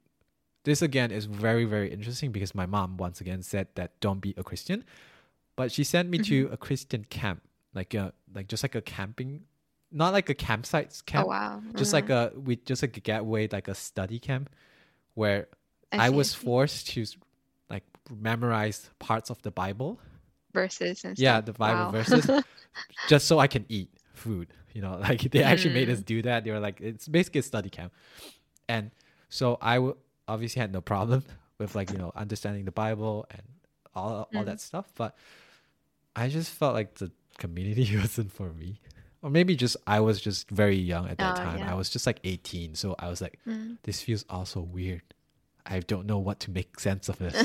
this 0.69 0.81
again 0.89 1.09
is 1.11 1.25
very, 1.25 1.65
very 1.75 1.89
interesting 1.95 2.29
because 2.38 2.53
my 2.61 2.65
mom 2.75 2.89
once 3.05 3.17
again 3.23 3.41
said 3.43 3.67
that 3.79 3.89
don't 4.05 4.21
be 4.27 4.31
a 4.38 4.43
Christian. 4.49 4.79
But 5.57 5.67
she 5.75 5.83
sent 5.83 6.05
me 6.13 6.17
to 6.29 6.38
Mm-hmm. 6.45 6.53
a 6.53 6.57
Christian 6.67 7.03
camp. 7.19 7.39
Like 7.79 7.93
a 7.93 8.13
like 8.38 8.47
just 8.53 8.63
like 8.63 8.75
a 8.75 8.81
camping 8.81 9.31
not 9.91 10.13
like 10.17 10.29
a 10.29 10.38
campsite 10.47 10.91
camp. 11.05 11.25
oh 11.25 11.29
wow. 11.29 11.61
Just 11.75 11.89
Mhm. 11.91 11.97
like 11.99 12.09
a 12.19 12.21
we 12.47 12.53
just 12.71 12.81
like 12.85 12.95
a 12.97 13.03
getaway, 13.09 13.47
like 13.57 13.67
a 13.67 13.75
study 13.75 14.19
camp 14.19 14.45
where 15.19 15.47
I, 15.91 16.09
see, 16.09 16.15
was 16.19 16.29
forced 16.47 16.81
to 16.93 17.05
like 17.73 17.83
memorize 18.29 18.89
parts 18.99 19.29
of 19.33 19.38
the 19.41 19.51
Bible 19.51 19.99
verses 20.53 21.05
and 21.05 21.13
yeah 21.19 21.38
stuff. 21.38 21.45
the 21.45 21.53
bible 21.53 21.85
Wow. 21.85 21.91
verses 21.97 22.23
just 23.11 23.27
so 23.29 23.38
i 23.38 23.45
can 23.55 23.65
eat 23.69 23.89
food 24.13 24.47
you 24.73 24.81
know 24.81 24.97
like 25.07 25.21
they 25.33 25.43
actually 25.51 25.75
made 25.79 25.89
Mm. 25.89 25.93
us 25.95 26.01
do 26.01 26.17
that 26.27 26.43
they 26.43 26.49
were 26.55 26.59
like 26.67 26.81
it's 26.81 27.07
basically 27.07 27.39
a 27.45 27.47
study 27.53 27.69
camp 27.69 27.91
and 28.67 28.89
so 29.29 29.59
i 29.61 29.75
w- 29.75 29.95
obviously 30.29 30.59
had 30.62 30.71
no 30.71 30.81
problem 30.81 31.24
with 31.57 31.75
like 31.75 31.89
you 31.91 31.98
know 31.98 32.12
understanding 32.15 32.65
the 32.65 32.71
bible 32.71 33.25
and 33.31 33.43
all 33.95 34.29
all 34.36 34.43
Mm. 34.43 34.45
that 34.45 34.62
stuff 34.62 34.88
but 34.95 35.15
i 36.15 36.27
just 36.27 36.51
felt 36.51 36.74
like 36.74 36.95
the 36.95 37.12
community 37.38 37.98
wasn't 38.03 38.31
for 38.31 38.53
me 38.53 38.79
or 39.21 39.29
maybe 39.29 39.55
just 39.55 39.75
i 39.88 40.00
was 40.00 40.21
just 40.21 40.50
very 40.50 40.75
young 40.77 41.07
at 41.09 41.17
that 41.17 41.36
Oh, 41.36 41.41
time 41.43 41.59
yeah. 41.59 41.71
i 41.71 41.74
was 41.75 41.89
just 41.89 42.05
like 42.05 42.19
18 42.24 42.75
so 42.75 42.95
i 43.00 43.09
was 43.09 43.21
like 43.21 43.39
Mm. 43.48 43.77
this 43.83 44.01
feels 44.01 44.25
also 44.29 44.59
weird 44.62 45.03
i 45.65 45.79
don't 45.79 46.05
know 46.05 46.19
what 46.19 46.39
to 46.41 46.51
make 46.51 46.79
sense 46.88 47.09
of 47.09 47.17
this 47.17 47.36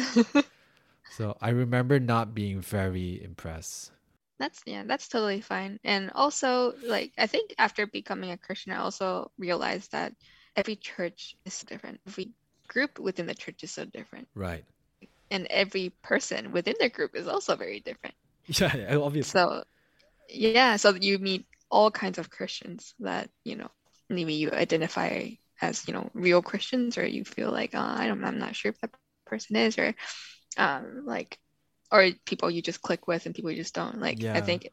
so 1.09 1.37
i 1.41 1.51
remember 1.51 1.99
not 2.01 2.35
being 2.35 2.61
very 2.61 3.23
impressed 3.23 3.91
That's 4.39 4.61
yeah, 4.67 4.83
that's 4.83 5.07
totally 5.09 5.41
fine. 5.41 5.79
And 5.85 6.11
also, 6.11 6.75
like 6.83 7.13
I 7.17 7.29
think 7.31 7.55
after 7.57 7.87
becoming 7.87 8.33
a 8.35 8.37
Christian, 8.37 8.73
I 8.75 8.83
also 8.83 9.31
realized 9.39 9.93
that 9.95 10.13
every 10.59 10.75
church 10.75 11.37
is 11.47 11.63
different. 11.63 12.01
Every 12.07 12.35
group 12.69 12.99
within 12.99 13.27
the 13.27 13.35
church 13.35 13.63
is 13.63 13.71
so 13.73 13.85
different, 13.85 14.29
right 14.35 14.65
and 15.31 15.47
every 15.51 15.91
person 16.03 16.53
within 16.53 16.75
the 16.81 16.89
group 16.89 17.15
is 17.17 17.27
also 17.29 17.57
very 17.57 17.81
different. 17.81 18.15
Yeah, 18.47 18.77
yeah, 18.77 18.97
obviously. 18.97 19.31
So, 19.41 19.65
yeah, 20.29 20.77
so 20.77 20.95
you 20.95 21.19
meet 21.19 21.47
all 21.71 21.91
kinds 21.91 22.19
of 22.19 22.29
Christians 22.31 22.95
that 23.01 23.31
you 23.45 23.57
know 23.57 23.71
maybe 24.11 24.35
you 24.35 24.51
identify 24.51 25.31
as 25.63 25.89
you 25.89 25.95
know 25.95 26.11
real 26.15 26.43
Christians, 26.43 26.99
or 26.99 27.07
you 27.07 27.25
feel 27.25 27.51
like 27.51 27.71
oh, 27.75 27.81
I 27.81 28.07
don't, 28.07 28.23
I'm 28.25 28.39
not 28.39 28.55
sure 28.55 28.71
if 28.71 28.81
that 28.81 28.91
person 29.27 29.57
is, 29.57 29.79
or 29.79 29.95
um, 30.59 31.05
like, 31.07 31.39
or 31.91 32.11
people 32.27 32.51
you 32.51 32.61
just 32.63 32.83
click 32.83 33.07
with 33.09 33.27
and 33.27 33.35
people 33.35 33.51
you 33.51 33.57
just 33.57 33.75
don't. 33.75 33.99
Like, 33.99 34.23
I 34.25 34.41
think 34.43 34.69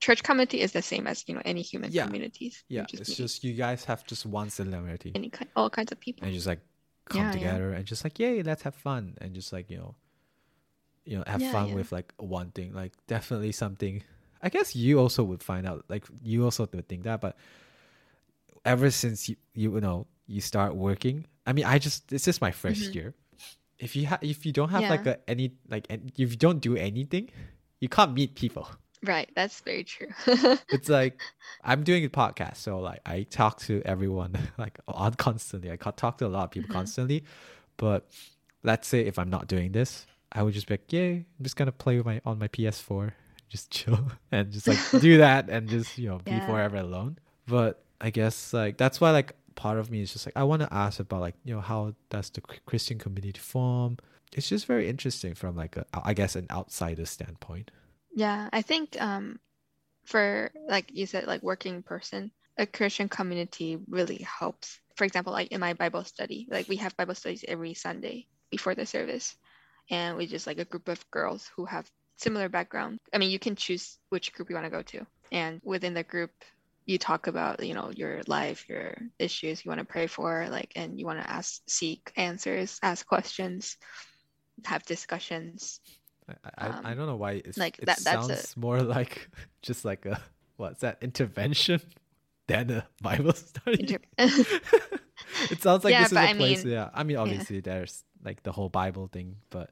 church 0.00 0.22
community 0.22 0.60
is 0.60 0.72
the 0.72 0.82
same 0.82 1.06
as 1.06 1.24
you 1.26 1.34
know 1.34 1.42
any 1.44 1.62
human 1.62 1.90
Yeah. 1.90 2.06
communities. 2.06 2.62
Yeah, 2.68 2.86
just 2.86 3.00
it's 3.00 3.10
meet 3.10 3.16
just 3.18 3.44
you 3.44 3.54
guys 3.54 3.84
have 3.86 4.06
just 4.06 4.24
one 4.24 4.50
similarity, 4.50 5.12
any 5.14 5.30
kind, 5.30 5.50
all 5.56 5.68
kinds 5.70 5.90
of 5.92 5.98
people. 6.00 6.26
and 6.26 6.34
just 6.34 6.46
like 6.46 6.60
come 7.06 7.22
Yeah, 7.22 7.26
yeah. 7.26 7.32
together 7.32 7.72
and 7.72 7.84
just 7.86 8.04
like 8.04 8.18
yay, 8.18 8.42
let's 8.42 8.62
have 8.62 8.74
fun, 8.74 9.16
and 9.20 9.34
just 9.34 9.52
like 9.52 9.70
you 9.70 9.78
know, 9.78 9.94
you 11.04 11.16
know, 11.18 11.24
have 11.26 11.40
Yeah, 11.40 11.52
fun 11.52 11.68
yeah. 11.68 11.74
with 11.74 11.92
like 11.92 12.12
one 12.18 12.50
thing, 12.50 12.74
like 12.74 12.92
definitely 13.06 13.52
something. 13.52 14.02
I 14.42 14.48
guess 14.50 14.76
you 14.76 14.98
also 15.00 15.24
would 15.24 15.42
find 15.42 15.66
out, 15.66 15.84
like 15.88 16.04
you 16.22 16.44
also 16.44 16.68
would 16.72 16.88
think 16.88 17.04
that, 17.04 17.20
but 17.20 17.36
ever 18.64 18.90
since 18.90 19.28
you 19.28 19.36
you 19.54 19.70
know 19.80 20.06
you 20.26 20.40
start 20.40 20.74
working, 20.74 21.26
I 21.46 21.52
mean, 21.52 21.64
I 21.64 21.78
just 21.78 22.08
this 22.08 22.26
is 22.28 22.40
my 22.40 22.50
1st 22.50 22.90
Mhm. 22.90 22.94
year. 22.94 23.14
If 23.78 23.94
you 23.96 24.06
have 24.06 24.22
if 24.22 24.44
you 24.46 24.52
don't 24.52 24.70
have 24.70 24.82
like 24.90 25.06
a 25.06 25.18
any 25.28 25.52
like 25.68 25.86
an- 25.90 26.10
if 26.16 26.30
you 26.32 26.36
don't 26.36 26.60
do 26.60 26.76
anything, 26.76 27.30
you 27.80 27.88
can't 27.88 28.12
meet 28.14 28.34
people. 28.34 28.66
Right, 29.06 29.30
that's 29.34 29.60
very 29.60 29.84
true. 29.84 30.08
it's 30.70 30.88
like 30.88 31.20
I'm 31.62 31.84
doing 31.84 32.04
a 32.04 32.08
podcast, 32.08 32.56
so 32.56 32.78
like 32.80 33.00
I 33.06 33.22
talk 33.24 33.60
to 33.60 33.82
everyone 33.84 34.36
like 34.58 34.78
on 34.88 35.14
constantly. 35.14 35.70
I 35.70 35.76
talk 35.76 36.18
to 36.18 36.26
a 36.26 36.28
lot 36.28 36.44
of 36.44 36.50
people 36.50 36.68
Mhm. 36.68 36.72
constantly, 36.72 37.24
but 37.76 38.06
let's 38.62 38.88
say 38.88 39.00
if 39.06 39.18
I'm 39.18 39.30
not 39.30 39.46
doing 39.48 39.72
this, 39.72 40.06
I 40.32 40.42
would 40.42 40.54
just 40.54 40.66
be 40.66 40.74
like, 40.74 40.92
"Yay, 40.92 41.12
I'm 41.38 41.42
just 41.42 41.56
gonna 41.56 41.72
play 41.72 41.96
with 41.96 42.06
my 42.06 42.20
on 42.24 42.38
my 42.38 42.48
PS4, 42.48 43.14
just 43.48 43.70
chill 43.70 44.10
and 44.32 44.50
just 44.52 44.66
like 44.66 44.78
do 45.00 45.18
that 45.18 45.48
and 45.48 45.68
just 45.68 45.98
you 45.98 46.08
know 46.08 46.18
be 46.18 46.32
Yeah. 46.36 46.46
forever 46.46 46.76
alone." 46.78 47.18
But 47.46 47.82
I 48.00 48.10
guess 48.10 48.52
like 48.52 48.76
that's 48.76 49.00
why 49.00 49.10
like 49.12 49.32
part 49.54 49.78
of 49.78 49.90
me 49.90 50.02
is 50.02 50.12
just 50.12 50.26
like 50.26 50.36
I 50.36 50.44
want 50.44 50.62
to 50.62 50.72
ask 50.72 51.00
about 51.00 51.20
like 51.20 51.34
you 51.44 51.54
know 51.54 51.60
how 51.60 51.94
does 52.10 52.30
the 52.30 52.40
Christian 52.66 52.98
community 52.98 53.38
form? 53.40 53.98
It's 54.32 54.48
just 54.48 54.66
very 54.66 54.88
interesting 54.88 55.34
from 55.34 55.56
like 55.56 55.76
a 55.76 55.86
I 55.94 56.12
guess 56.12 56.34
an 56.36 56.46
outsider 56.50 57.06
standpoint. 57.06 57.70
Yeah, 58.16 58.48
I 58.52 58.62
think 58.62 59.00
um 59.00 59.38
for 60.06 60.50
like 60.68 60.90
you 60.92 61.06
said, 61.06 61.26
like 61.26 61.42
working 61.42 61.82
person, 61.82 62.32
a 62.58 62.66
Christian 62.66 63.08
community 63.08 63.78
really 63.88 64.22
helps. 64.24 64.80
For 64.96 65.04
example, 65.04 65.34
like 65.34 65.52
in 65.52 65.60
my 65.60 65.74
Bible 65.74 66.02
study, 66.04 66.48
like 66.50 66.68
we 66.68 66.76
have 66.76 66.96
Bible 66.96 67.14
studies 67.14 67.44
every 67.46 67.74
Sunday 67.74 68.26
before 68.50 68.74
the 68.74 68.86
service, 68.86 69.36
and 69.90 70.16
we 70.16 70.26
just 70.26 70.46
like 70.46 70.58
a 70.58 70.64
group 70.64 70.88
of 70.88 71.10
girls 71.10 71.50
who 71.56 71.66
have 71.66 71.90
similar 72.16 72.48
background. 72.48 72.98
I 73.12 73.18
mean, 73.18 73.30
you 73.30 73.38
can 73.38 73.54
choose 73.54 73.98
which 74.08 74.32
group 74.32 74.48
you 74.48 74.56
want 74.56 74.66
to 74.66 74.70
go 74.70 74.82
to, 74.82 75.06
and 75.30 75.60
within 75.62 75.92
the 75.92 76.02
group, 76.02 76.32
you 76.86 76.98
talk 76.98 77.26
about 77.26 77.62
you 77.62 77.74
know 77.74 77.90
your 77.94 78.22
life, 78.26 78.66
your 78.66 78.96
issues 79.18 79.62
you 79.62 79.68
want 79.68 79.80
to 79.80 79.84
pray 79.92 80.06
for, 80.06 80.48
like, 80.48 80.72
and 80.74 80.98
you 80.98 81.04
want 81.04 81.20
to 81.20 81.30
ask, 81.30 81.60
seek 81.68 82.12
answers, 82.16 82.78
ask 82.82 83.06
questions, 83.06 83.76
have 84.64 84.82
discussions. 84.84 85.80
I, 86.28 86.34
I, 86.56 86.66
I 86.66 86.90
Um, 86.92 86.96
don't 86.98 87.06
know 87.06 87.16
why 87.16 87.42
it's, 87.44 87.56
like 87.58 87.78
it 87.78 87.86
that- 87.86 87.98
that's 88.04 88.28
a- 88.28 88.36
sounds 88.36 88.56
more 88.56 88.80
like 88.96 89.28
just 89.62 89.84
like 89.84 90.06
a 90.06 90.20
what's 90.56 90.80
that 90.80 90.98
intervention 91.02 91.80
than 92.48 92.70
a 92.70 92.86
Bible 93.02 93.32
study. 93.34 93.80
Inter- 93.80 93.98
it 95.50 95.62
sounds 95.62 95.84
like 95.84 95.92
Yeah, 95.92 96.02
this 96.02 96.12
is 96.12 96.16
a 96.18 96.20
I 96.20 96.34
place. 96.34 96.64
mean- 96.64 96.72
yeah, 96.72 96.90
I 96.94 97.02
mean 97.04 97.16
obviously 97.16 97.60
there's 97.60 98.04
like 98.24 98.42
the 98.42 98.52
whole 98.52 98.68
Bible 98.68 99.08
thing, 99.08 99.36
but 99.50 99.70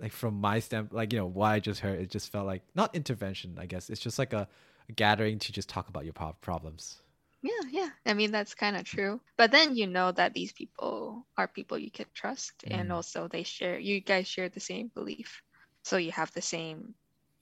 like 0.00 0.12
from 0.12 0.34
my 0.40 0.60
stand, 0.60 0.88
like 0.92 1.12
you 1.12 1.18
know 1.18 1.26
why 1.26 1.54
I 1.54 1.60
just 1.60 1.80
heard, 1.80 1.98
it 2.00 2.10
just 2.10 2.30
felt 2.32 2.46
like 2.46 2.62
not 2.74 2.94
intervention. 2.94 3.56
I 3.58 3.66
guess 3.66 3.90
it's 3.90 4.00
just 4.00 4.18
like 4.18 4.32
a, 4.32 4.48
a 4.88 4.92
gathering 4.92 5.38
to 5.40 5.52
just 5.52 5.68
talk 5.68 5.88
about 5.88 6.04
your 6.04 6.12
prob- 6.14 6.40
problems. 6.40 7.02
Yeah, 7.42 7.68
yeah. 7.70 7.88
I 8.04 8.12
mean, 8.14 8.32
that's 8.32 8.54
kind 8.54 8.76
of 8.76 8.84
true. 8.84 9.20
But 9.38 9.50
then 9.50 9.74
you 9.74 9.86
know 9.86 10.12
that 10.12 10.34
these 10.34 10.52
people 10.52 11.26
are 11.38 11.48
people 11.48 11.78
you 11.78 11.90
can 11.90 12.06
trust, 12.14 12.52
and 12.66 12.90
Mm. 12.90 12.94
also 12.94 13.28
they 13.28 13.42
share. 13.44 13.78
You 13.78 14.00
guys 14.00 14.26
share 14.28 14.48
the 14.50 14.60
same 14.60 14.88
belief, 14.94 15.42
so 15.84 15.96
you 15.96 16.12
have 16.12 16.32
the 16.32 16.42
same, 16.42 16.94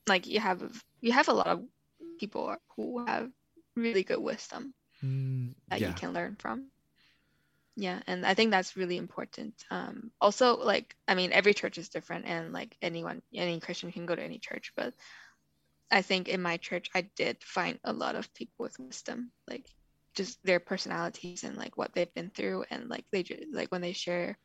like 0.09 0.27
you 0.27 0.41
have 0.41 0.63
you 1.01 1.13
have 1.13 1.29
a 1.29 1.35
lot 1.35 1.49
of 1.49 1.65
people 2.19 2.57
who 2.77 3.01
have 3.03 3.31
really 3.77 4.05
good 4.05 4.21
wisdom 4.21 4.75
Mm, 5.03 5.55
that 5.71 5.83
yeah, 5.83 5.87
you 5.87 5.95
can 5.95 6.13
learn 6.13 6.37
from. 6.37 6.71
Yeah, 7.77 8.01
and 8.07 8.27
I 8.27 8.35
think 8.35 8.51
that's 8.51 8.77
really 8.77 8.97
important. 8.97 9.55
Um, 9.71 10.11
also, 10.21 10.57
like, 10.57 10.95
I 11.09 11.15
mean, 11.15 11.33
every 11.33 11.55
church 11.55 11.79
is 11.79 11.89
different, 11.89 12.27
and 12.27 12.53
like 12.53 12.77
anyone, 12.83 13.23
any 13.35 13.61
Christian 13.61 13.93
can 13.93 14.07
go 14.07 14.15
to 14.17 14.23
any 14.23 14.39
church, 14.39 14.73
but 14.77 14.95
I 15.91 16.03
think 16.03 16.29
in 16.29 16.43
my 16.43 16.57
church, 16.59 16.91
I 16.95 17.03
did 17.17 17.43
find 17.45 17.79
a 17.85 17.93
lot 17.93 18.17
of 18.17 18.33
people 18.35 18.65
with 18.65 18.79
wisdom, 18.79 19.33
like 19.49 19.67
just 20.15 20.43
their 20.45 20.61
personalities 20.61 21.37
and 21.45 21.57
like 21.57 21.77
what 21.77 21.95
they've 21.95 22.13
been 22.15 22.23
through, 22.31 22.57
and 22.63 22.83
like 22.83 22.99
they 23.05 23.17
ju- 23.17 23.47
like 23.47 23.67
when 23.71 23.81
they 23.81 23.93
share 23.93 24.39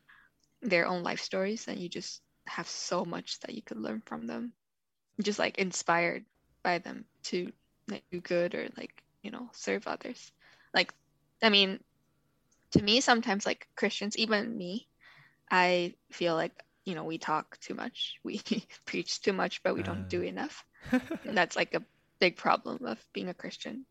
their 0.62 0.86
own 0.86 1.02
life 1.02 1.20
stories, 1.20 1.68
and 1.68 1.78
you 1.78 1.88
just 1.88 2.22
have 2.46 2.68
so 2.68 3.04
much 3.04 3.40
that 3.40 3.54
you 3.54 3.62
could 3.62 3.78
learn 3.78 4.02
from 4.06 4.26
them, 4.26 4.52
just 5.22 5.38
like 5.38 5.58
inspired 5.58 6.24
by 6.62 6.78
them 6.78 7.06
to 7.24 7.52
like, 7.90 8.04
do 8.10 8.20
good 8.20 8.54
or 8.54 8.68
like 8.76 9.02
you 9.22 9.30
know 9.30 9.48
serve 9.52 9.86
others. 9.86 10.32
Like, 10.74 10.92
I 11.42 11.50
mean, 11.50 11.80
to 12.72 12.82
me, 12.82 13.00
sometimes 13.00 13.46
like 13.46 13.68
Christians, 13.76 14.16
even 14.16 14.56
me, 14.56 14.88
I 15.50 15.94
feel 16.12 16.34
like 16.34 16.52
you 16.84 16.94
know 16.94 17.04
we 17.04 17.18
talk 17.18 17.58
too 17.60 17.74
much, 17.74 18.18
we 18.24 18.40
preach 18.86 19.20
too 19.22 19.32
much, 19.32 19.62
but 19.62 19.74
we 19.74 19.82
don't 19.82 20.08
do 20.08 20.22
Uh. 20.22 20.22
enough. 20.22 20.64
And 21.26 21.36
that's 21.36 21.56
like 21.56 21.74
a 21.74 21.84
big 22.20 22.36
problem 22.36 22.84
of 22.86 23.04
being 23.14 23.28
a 23.28 23.34
Christian. 23.34 23.86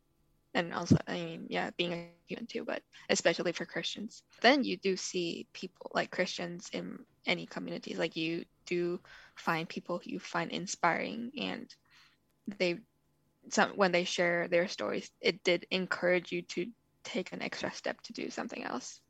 And 0.54 0.74
also, 0.74 0.98
I 1.08 1.13
mean, 1.13 1.48
yeah, 1.50 1.72
being 1.78 1.94
a 1.94 1.98
human 1.98 2.28
too, 2.28 2.63
but 2.66 2.82
especially 3.10 3.52
for 3.54 3.66
Christians. 3.66 4.24
Then 4.42 4.63
you 4.63 4.78
do 4.78 4.96
see 4.96 5.48
people 5.54 5.92
like 5.94 6.12
Christians 6.12 6.70
in 6.74 6.98
any 7.25 7.45
communities. 7.45 7.97
Like 7.97 8.15
you 8.15 8.45
do 8.65 8.99
find 9.36 9.67
people 9.67 10.01
you 10.03 10.19
find 10.19 10.51
inspiring, 10.51 11.31
and 11.39 11.73
they, 12.57 12.79
some 13.49 13.71
when 13.71 13.91
they 13.91 14.03
share 14.03 14.47
their 14.47 14.67
stories, 14.67 15.09
it 15.21 15.43
did 15.43 15.65
encourage 15.71 16.31
you 16.31 16.41
to 16.43 16.67
take 17.03 17.31
an 17.33 17.41
extra 17.41 17.71
step 17.73 17.99
to 18.01 18.13
do 18.13 18.29
something 18.29 18.63
else. 18.63 19.01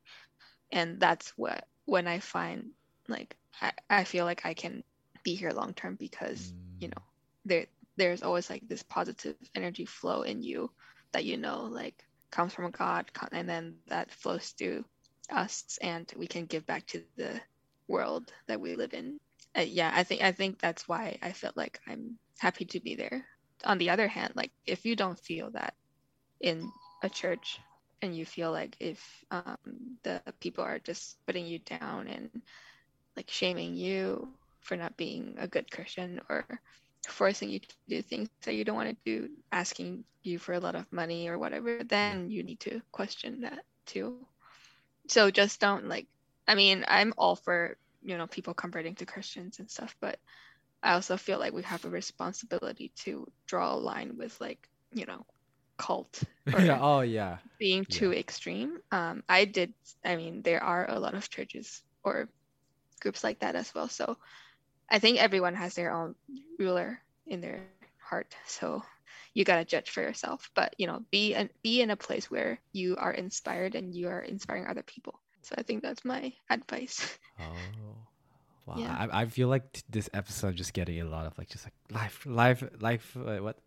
And 0.72 0.98
that's 1.00 1.30
what 1.36 1.66
when 1.84 2.06
I 2.06 2.18
find 2.18 2.70
like 3.08 3.36
I, 3.60 3.72
I 3.90 4.04
feel 4.04 4.24
like 4.24 4.44
I 4.44 4.54
can 4.54 4.82
be 5.22 5.34
here 5.34 5.50
long 5.50 5.74
term 5.74 5.96
because 5.96 6.52
you 6.78 6.88
know 6.88 7.02
there 7.44 7.66
there's 7.96 8.22
always 8.22 8.50
like 8.50 8.66
this 8.68 8.82
positive 8.82 9.36
energy 9.54 9.84
flow 9.84 10.22
in 10.22 10.42
you 10.42 10.70
that 11.12 11.24
you 11.24 11.36
know 11.36 11.64
like 11.64 12.04
comes 12.30 12.52
from 12.52 12.70
God 12.72 13.06
and 13.32 13.48
then 13.48 13.76
that 13.86 14.10
flows 14.10 14.48
through 14.48 14.84
us 15.30 15.78
and 15.80 16.12
we 16.16 16.26
can 16.26 16.46
give 16.46 16.66
back 16.66 16.86
to 16.86 17.02
the 17.16 17.40
world 17.88 18.32
that 18.46 18.60
we 18.60 18.76
live 18.76 18.94
in. 18.94 19.18
Uh, 19.56 19.62
yeah, 19.62 19.92
I 19.94 20.04
think 20.04 20.22
I 20.22 20.32
think 20.32 20.60
that's 20.60 20.88
why 20.88 21.18
I 21.22 21.32
felt 21.32 21.56
like 21.56 21.80
I'm 21.86 22.18
happy 22.38 22.64
to 22.66 22.80
be 22.80 22.96
there. 22.96 23.24
On 23.64 23.78
the 23.78 23.90
other 23.90 24.08
hand, 24.08 24.32
like 24.36 24.52
if 24.66 24.84
you 24.84 24.96
don't 24.96 25.18
feel 25.18 25.50
that 25.52 25.74
in 26.40 26.70
a 27.02 27.08
church 27.08 27.58
and 28.02 28.16
you 28.16 28.26
feel 28.26 28.52
like 28.52 28.76
if 28.80 29.00
um, 29.30 29.56
the 30.02 30.20
people 30.40 30.64
are 30.64 30.78
just 30.78 31.16
putting 31.26 31.46
you 31.46 31.58
down 31.58 32.08
and 32.08 32.30
like 33.16 33.30
shaming 33.30 33.74
you 33.74 34.28
for 34.60 34.76
not 34.76 34.96
being 34.96 35.36
a 35.38 35.46
good 35.46 35.70
Christian 35.70 36.20
or 36.28 36.44
forcing 37.06 37.50
you 37.50 37.60
to 37.60 37.68
do 37.88 38.02
things 38.02 38.28
that 38.44 38.54
you 38.54 38.64
don't 38.64 38.76
want 38.76 38.88
to 38.88 38.96
do, 39.04 39.28
asking 39.52 40.04
you 40.22 40.38
for 40.38 40.54
a 40.54 40.60
lot 40.60 40.74
of 40.74 40.90
money 40.92 41.28
or 41.28 41.38
whatever, 41.38 41.82
then 41.84 42.30
you 42.30 42.42
need 42.42 42.60
to 42.60 42.80
question 42.92 43.42
that 43.42 43.64
too. 43.86 44.26
So 45.08 45.30
just 45.30 45.60
don't 45.60 45.88
like, 45.88 46.06
I 46.46 46.54
mean, 46.54 46.84
I'm 46.86 47.14
all 47.16 47.36
for, 47.36 47.76
you 48.02 48.18
know, 48.18 48.26
people 48.26 48.54
converting 48.54 48.94
to 48.96 49.06
Christians 49.06 49.58
and 49.58 49.70
stuff, 49.70 49.96
but 50.00 50.18
I 50.82 50.94
also 50.94 51.16
feel 51.16 51.38
like 51.38 51.52
we 51.52 51.62
have 51.62 51.84
a 51.84 51.90
responsibility 51.90 52.92
to 53.04 53.30
draw 53.46 53.74
a 53.74 53.76
line 53.76 54.16
with 54.16 54.38
like, 54.40 54.68
you 54.92 55.06
know, 55.06 55.24
cult 55.76 56.22
yeah 56.46 56.78
oh 56.80 57.00
yeah 57.00 57.38
being 57.58 57.84
too 57.84 58.12
yeah. 58.12 58.20
extreme 58.20 58.78
um 58.92 59.24
i 59.28 59.44
did 59.44 59.74
i 60.04 60.14
mean 60.14 60.40
there 60.42 60.62
are 60.62 60.88
a 60.88 61.00
lot 61.00 61.14
of 61.14 61.28
churches 61.28 61.82
or 62.04 62.28
groups 63.00 63.24
like 63.24 63.40
that 63.40 63.56
as 63.56 63.74
well 63.74 63.88
so 63.88 64.16
I 64.88 64.98
think 64.98 65.18
everyone 65.18 65.54
has 65.54 65.74
their 65.74 65.92
own 65.92 66.14
ruler 66.58 67.00
in 67.26 67.40
their 67.40 67.66
heart. 67.98 68.34
So 68.46 68.82
you 69.32 69.44
gotta 69.44 69.64
judge 69.64 69.90
for 69.90 70.02
yourself. 70.02 70.50
But 70.54 70.74
you 70.78 70.86
know, 70.86 71.04
be 71.10 71.34
and 71.34 71.48
be 71.62 71.80
in 71.80 71.90
a 71.90 71.96
place 71.96 72.30
where 72.30 72.60
you 72.72 72.96
are 72.96 73.12
inspired 73.12 73.74
and 73.74 73.94
you 73.94 74.08
are 74.08 74.20
inspiring 74.20 74.66
other 74.66 74.82
people. 74.82 75.20
So 75.44 75.54
I 75.58 75.62
think 75.62 75.82
that's 75.82 76.04
my 76.04 76.32
advice. 76.50 77.18
Oh. 77.40 77.96
Wow, 78.66 78.76
yeah. 78.78 79.08
I, 79.10 79.22
I 79.22 79.26
feel 79.26 79.48
like 79.48 79.72
t- 79.72 79.82
this 79.90 80.08
episode 80.14 80.56
just 80.56 80.72
getting 80.72 81.00
a 81.00 81.04
lot 81.04 81.26
of 81.26 81.36
like 81.36 81.48
just 81.48 81.66
like 81.66 81.74
life, 81.90 82.24
life, 82.24 82.64
life, 82.80 83.16
uh, 83.16 83.38
what, 83.38 83.58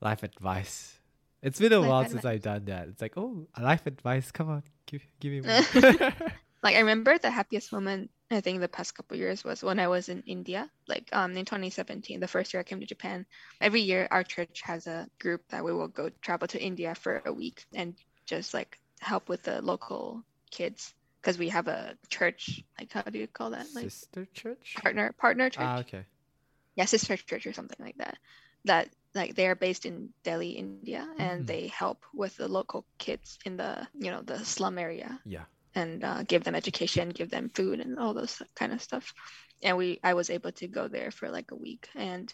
life 0.00 0.22
advice. 0.22 0.98
It's 1.42 1.58
been 1.58 1.72
a 1.72 1.80
life 1.80 1.88
while 1.88 2.00
advice. 2.00 2.12
since 2.12 2.24
I've 2.24 2.42
done 2.42 2.64
that. 2.66 2.88
It's 2.88 3.00
like, 3.00 3.16
oh, 3.16 3.46
life 3.58 3.86
advice. 3.86 4.30
Come 4.30 4.50
on, 4.50 4.62
give 4.86 5.02
give 5.20 5.32
me 5.32 5.40
more. 5.40 5.60
like 6.62 6.76
I 6.76 6.80
remember 6.80 7.16
the 7.16 7.30
happiest 7.30 7.72
moment 7.72 8.10
I 8.30 8.42
think 8.42 8.60
the 8.60 8.68
past 8.68 8.94
couple 8.94 9.16
years 9.16 9.44
was 9.44 9.62
when 9.62 9.78
I 9.78 9.88
was 9.88 10.10
in 10.10 10.22
India, 10.26 10.68
like 10.86 11.08
um 11.12 11.34
in 11.36 11.46
2017, 11.46 12.20
the 12.20 12.28
first 12.28 12.52
year 12.52 12.60
I 12.60 12.64
came 12.64 12.80
to 12.80 12.86
Japan. 12.86 13.24
Every 13.62 13.80
year 13.80 14.08
our 14.10 14.24
church 14.24 14.60
has 14.62 14.86
a 14.86 15.08
group 15.18 15.42
that 15.48 15.64
we 15.64 15.72
will 15.72 15.88
go 15.88 16.10
travel 16.20 16.48
to 16.48 16.62
India 16.62 16.94
for 16.94 17.22
a 17.24 17.32
week 17.32 17.64
and 17.74 17.94
just 18.26 18.52
like 18.52 18.78
help 19.00 19.28
with 19.28 19.44
the 19.44 19.62
local 19.62 20.22
kids 20.50 20.92
because 21.28 21.38
we 21.38 21.50
have 21.50 21.68
a 21.68 21.94
church 22.08 22.64
like 22.80 22.90
how 22.90 23.02
do 23.02 23.18
you 23.18 23.26
call 23.26 23.50
that? 23.50 23.66
Like 23.74 23.84
sister 23.84 24.26
church? 24.32 24.76
partner 24.80 25.12
partner 25.12 25.44
ah, 25.44 25.48
church. 25.50 25.62
ah 25.62 25.78
okay. 25.80 26.04
Yeah 26.74 26.86
sister 26.86 27.18
church 27.18 27.46
or 27.46 27.52
something 27.52 27.76
like 27.78 27.98
that. 27.98 28.16
That 28.64 28.88
like 29.14 29.34
they 29.34 29.46
are 29.46 29.54
based 29.54 29.84
in 29.84 30.08
Delhi 30.24 30.52
India 30.52 31.06
and 31.18 31.44
mm. 31.44 31.46
they 31.46 31.66
help 31.66 32.02
with 32.14 32.34
the 32.38 32.48
local 32.48 32.86
kids 32.96 33.38
in 33.44 33.58
the 33.58 33.86
you 33.92 34.10
know 34.10 34.22
the 34.22 34.42
slum 34.42 34.78
area. 34.78 35.20
Yeah. 35.26 35.44
And 35.74 36.02
uh, 36.02 36.22
give 36.22 36.44
them 36.44 36.54
education, 36.54 37.10
give 37.10 37.28
them 37.28 37.50
food, 37.50 37.80
and 37.80 37.98
all 37.98 38.14
those 38.14 38.40
kind 38.54 38.72
of 38.72 38.80
stuff. 38.80 39.12
And 39.62 39.76
we, 39.76 40.00
I 40.02 40.14
was 40.14 40.30
able 40.30 40.50
to 40.52 40.66
go 40.66 40.88
there 40.88 41.10
for 41.10 41.28
like 41.28 41.50
a 41.52 41.56
week, 41.56 41.88
and 41.94 42.32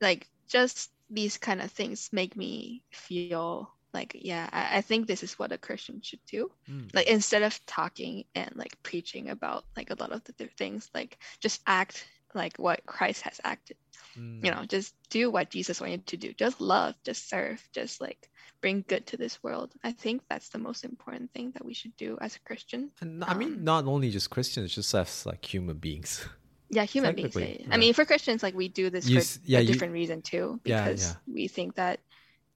like 0.00 0.26
just 0.48 0.90
these 1.10 1.36
kind 1.36 1.60
of 1.60 1.70
things 1.70 2.08
make 2.12 2.34
me 2.34 2.82
feel 2.90 3.70
like, 3.92 4.16
yeah, 4.20 4.48
I, 4.52 4.78
I 4.78 4.80
think 4.80 5.06
this 5.06 5.22
is 5.22 5.38
what 5.38 5.52
a 5.52 5.58
Christian 5.58 6.00
should 6.02 6.24
do. 6.26 6.50
Mm. 6.68 6.94
Like 6.94 7.06
instead 7.06 7.42
of 7.42 7.64
talking 7.66 8.24
and 8.34 8.52
like 8.54 8.80
preaching 8.82 9.30
about 9.30 9.64
like 9.76 9.90
a 9.90 9.96
lot 9.98 10.12
of 10.12 10.22
the 10.24 10.32
things, 10.56 10.90
like 10.94 11.18
just 11.40 11.60
act 11.66 12.06
like 12.34 12.56
what 12.58 12.86
Christ 12.86 13.22
has 13.22 13.40
acted. 13.44 13.76
Mm. 14.18 14.44
You 14.44 14.50
know, 14.50 14.64
just 14.64 14.94
do 15.08 15.30
what 15.30 15.50
Jesus 15.50 15.80
wanted 15.80 16.06
to 16.06 16.16
do. 16.16 16.32
Just 16.32 16.60
love, 16.60 16.94
just 17.04 17.28
serve, 17.28 17.62
just 17.72 18.00
like 18.00 18.28
bring 18.60 18.84
good 18.86 19.06
to 19.06 19.16
this 19.16 19.42
world. 19.42 19.72
I 19.82 19.92
think 19.92 20.22
that's 20.28 20.50
the 20.50 20.58
most 20.58 20.84
important 20.84 21.32
thing 21.32 21.52
that 21.52 21.64
we 21.64 21.74
should 21.74 21.96
do 21.96 22.18
as 22.20 22.36
a 22.36 22.40
Christian. 22.40 22.90
And 23.00 23.24
I 23.24 23.34
mean, 23.34 23.54
um, 23.54 23.64
not 23.64 23.84
only 23.86 24.10
just 24.10 24.30
Christians, 24.30 24.74
just 24.74 24.94
as 24.94 25.26
like 25.26 25.44
human 25.44 25.78
beings. 25.78 26.26
Yeah, 26.72 26.84
human 26.84 27.16
beings. 27.16 27.34
Yeah. 27.34 27.66
I 27.70 27.78
mean, 27.78 27.94
for 27.94 28.04
Christians, 28.04 28.44
like 28.44 28.54
we 28.54 28.68
do 28.68 28.90
this 28.90 29.08
you, 29.08 29.20
for 29.20 29.40
yeah, 29.44 29.58
a 29.58 29.64
different 29.64 29.92
you, 29.92 30.00
reason 30.00 30.22
too, 30.22 30.60
because 30.62 31.16
we 31.26 31.48
think 31.48 31.74
that, 31.74 31.98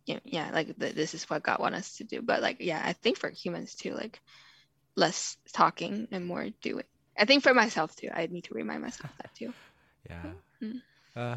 yeah, 0.07 0.51
like 0.53 0.79
the, 0.79 0.93
this 0.93 1.14
is 1.14 1.29
what 1.31 1.43
God 1.43 1.61
wants 1.61 1.79
us 1.79 1.97
to 1.97 2.05
do. 2.05 2.23
But 2.23 2.43
like, 2.43 2.59
yeah, 2.61 2.83
I 2.85 2.93
think 2.93 3.19
for 3.19 3.31
humans 3.31 3.75
too, 3.75 3.95
like 3.95 4.21
less 4.97 5.37
talking 5.53 6.09
and 6.11 6.27
more 6.27 6.49
doing. 6.62 6.85
I 7.17 7.25
think 7.25 7.43
for 7.43 7.55
myself 7.55 7.95
too, 7.97 8.11
I 8.12 8.27
need 8.27 8.45
to 8.45 8.55
remind 8.55 8.83
myself 8.83 9.11
that 9.19 9.35
too. 9.35 9.53
Yeah. 10.11 10.21
Mm-hmm. 10.62 11.19
Uh, 11.19 11.37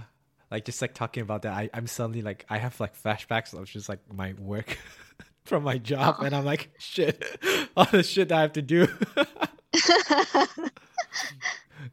like 0.51 0.65
just 0.65 0.81
like 0.81 0.93
talking 0.93 1.23
about 1.23 1.43
that, 1.43 1.53
I, 1.53 1.69
I'm 1.73 1.87
suddenly 1.87 2.21
like 2.21 2.45
I 2.49 2.57
have 2.57 2.77
like 2.81 3.01
flashbacks 3.01 3.53
of 3.53 3.63
just 3.63 3.87
like 3.87 3.99
my 4.13 4.33
work 4.37 4.77
from 5.45 5.63
my 5.63 5.77
job, 5.77 6.17
oh. 6.19 6.25
and 6.25 6.35
I'm 6.35 6.43
like, 6.43 6.69
shit, 6.77 7.23
all 7.77 7.85
the 7.85 8.03
shit 8.03 8.29
I 8.33 8.41
have 8.41 8.51
to 8.53 8.61
do. 8.61 8.87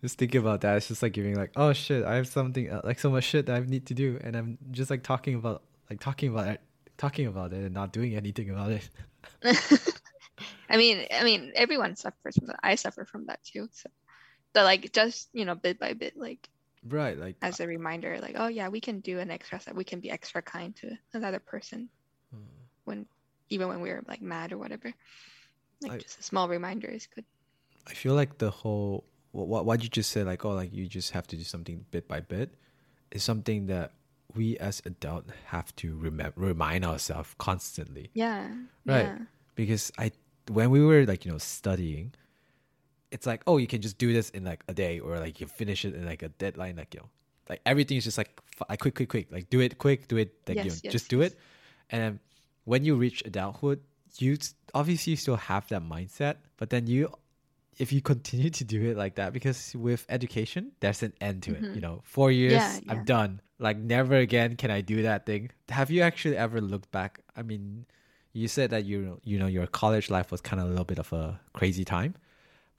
just 0.02 0.18
thinking 0.18 0.40
about 0.40 0.62
that, 0.62 0.78
it's 0.78 0.88
just 0.88 1.00
like 1.00 1.12
giving 1.12 1.36
like, 1.36 1.52
oh 1.54 1.72
shit, 1.72 2.04
I 2.04 2.16
have 2.16 2.26
something 2.26 2.68
uh, 2.68 2.80
like 2.82 2.98
so 2.98 3.08
much 3.08 3.22
shit 3.22 3.46
that 3.46 3.54
I 3.54 3.60
need 3.60 3.86
to 3.86 3.94
do, 3.94 4.18
and 4.20 4.34
I'm 4.34 4.58
just 4.72 4.90
like 4.90 5.04
talking 5.04 5.36
about 5.36 5.62
like 5.90 6.00
talking 6.00 6.30
about 6.30 6.48
it, 6.48 6.60
talking 6.96 7.26
about 7.26 7.52
it, 7.52 7.64
and 7.64 7.74
not 7.74 7.92
doing 7.92 8.14
anything 8.14 8.50
about 8.50 8.70
it. 8.70 8.88
I 10.68 10.76
mean, 10.76 11.06
I 11.12 11.24
mean, 11.24 11.52
everyone 11.54 11.96
suffers 11.96 12.36
from 12.36 12.48
that. 12.48 12.60
I 12.62 12.74
suffer 12.74 13.04
from 13.04 13.26
that 13.26 13.42
too. 13.44 13.68
So, 13.72 13.90
but 14.52 14.64
like, 14.64 14.92
just 14.92 15.28
you 15.32 15.44
know, 15.44 15.54
bit 15.54 15.78
by 15.78 15.92
bit, 15.92 16.16
like 16.16 16.48
right 16.88 17.18
like 17.18 17.36
as 17.40 17.60
a 17.60 17.66
reminder 17.66 18.18
like 18.20 18.34
oh 18.36 18.48
yeah 18.48 18.68
we 18.68 18.80
can 18.80 19.00
do 19.00 19.18
an 19.18 19.30
extra 19.30 19.58
step 19.58 19.74
we 19.74 19.84
can 19.84 20.00
be 20.00 20.10
extra 20.10 20.42
kind 20.42 20.76
to 20.76 20.90
another 21.14 21.38
person 21.38 21.88
hmm. 22.30 22.42
when 22.84 23.06
even 23.48 23.68
when 23.68 23.80
we're 23.80 24.02
like 24.06 24.20
mad 24.20 24.52
or 24.52 24.58
whatever 24.58 24.92
like 25.82 25.92
I, 25.92 25.98
just 25.98 26.20
a 26.20 26.22
small 26.22 26.48
reminder 26.48 26.88
is 26.88 27.06
good 27.06 27.24
i 27.86 27.94
feel 27.94 28.14
like 28.14 28.38
the 28.38 28.50
whole 28.50 29.04
what 29.32 29.64
what 29.64 29.82
you 29.82 29.88
just 29.88 30.10
said 30.10 30.26
like 30.26 30.44
oh 30.44 30.50
like 30.50 30.72
you 30.72 30.86
just 30.86 31.12
have 31.12 31.26
to 31.28 31.36
do 31.36 31.44
something 31.44 31.84
bit 31.90 32.06
by 32.06 32.20
bit 32.20 32.54
is 33.10 33.24
something 33.24 33.66
that 33.66 33.92
we 34.34 34.56
as 34.58 34.82
adult 34.84 35.24
have 35.46 35.74
to 35.76 35.96
remember 35.96 36.34
remind 36.36 36.84
ourselves 36.84 37.34
constantly 37.38 38.10
yeah 38.14 38.48
right 38.86 39.06
yeah. 39.06 39.18
because 39.54 39.92
i 39.98 40.10
when 40.50 40.70
we 40.70 40.84
were 40.84 41.04
like 41.04 41.24
you 41.24 41.32
know 41.32 41.38
studying 41.38 42.12
it's 43.10 43.26
like 43.26 43.42
oh 43.46 43.56
you 43.58 43.66
can 43.66 43.80
just 43.80 43.98
do 43.98 44.12
this 44.12 44.30
in 44.30 44.44
like 44.44 44.62
a 44.68 44.74
day 44.74 44.98
or 44.98 45.18
like 45.18 45.40
you 45.40 45.46
finish 45.46 45.84
it 45.84 45.94
in 45.94 46.04
like 46.04 46.22
a 46.22 46.28
deadline 46.30 46.76
like 46.76 46.94
you 46.94 47.00
know 47.00 47.08
like 47.48 47.60
everything 47.66 47.96
is 47.96 48.04
just 48.04 48.18
like 48.18 48.40
like 48.68 48.80
quick 48.80 48.94
quick 48.94 49.08
quick 49.08 49.30
like 49.30 49.48
do 49.50 49.60
it 49.60 49.78
quick 49.78 50.08
do 50.08 50.16
it 50.16 50.34
like 50.48 50.56
yes, 50.56 50.64
you 50.64 50.70
know, 50.70 50.78
yes, 50.84 50.92
just 50.92 51.08
do 51.08 51.20
yes. 51.20 51.32
it 51.32 51.38
and 51.90 52.18
when 52.64 52.84
you 52.84 52.96
reach 52.96 53.22
adulthood 53.24 53.80
you 54.18 54.36
obviously 54.74 55.16
still 55.16 55.36
have 55.36 55.66
that 55.68 55.82
mindset 55.82 56.36
but 56.56 56.70
then 56.70 56.86
you 56.86 57.10
if 57.78 57.92
you 57.92 58.00
continue 58.00 58.50
to 58.50 58.64
do 58.64 58.90
it 58.90 58.96
like 58.96 59.16
that 59.16 59.32
because 59.32 59.74
with 59.74 60.04
education 60.08 60.72
there's 60.80 61.02
an 61.02 61.12
end 61.20 61.42
to 61.42 61.52
mm-hmm. 61.52 61.64
it 61.64 61.74
you 61.74 61.80
know 61.80 62.00
four 62.04 62.30
years 62.30 62.52
yeah, 62.52 62.78
yeah. 62.84 62.92
i'm 62.92 63.04
done 63.04 63.40
like 63.58 63.76
never 63.76 64.16
again 64.16 64.56
can 64.56 64.70
i 64.70 64.80
do 64.80 65.02
that 65.02 65.26
thing 65.26 65.50
have 65.68 65.90
you 65.90 66.02
actually 66.02 66.36
ever 66.36 66.60
looked 66.60 66.90
back 66.90 67.20
i 67.36 67.42
mean 67.42 67.84
you 68.32 68.48
said 68.48 68.70
that 68.70 68.84
you 68.84 69.20
you 69.24 69.38
know 69.38 69.46
your 69.46 69.66
college 69.66 70.10
life 70.10 70.30
was 70.30 70.40
kind 70.40 70.60
of 70.60 70.66
a 70.66 70.70
little 70.70 70.84
bit 70.84 70.98
of 70.98 71.12
a 71.12 71.40
crazy 71.52 71.84
time 71.84 72.14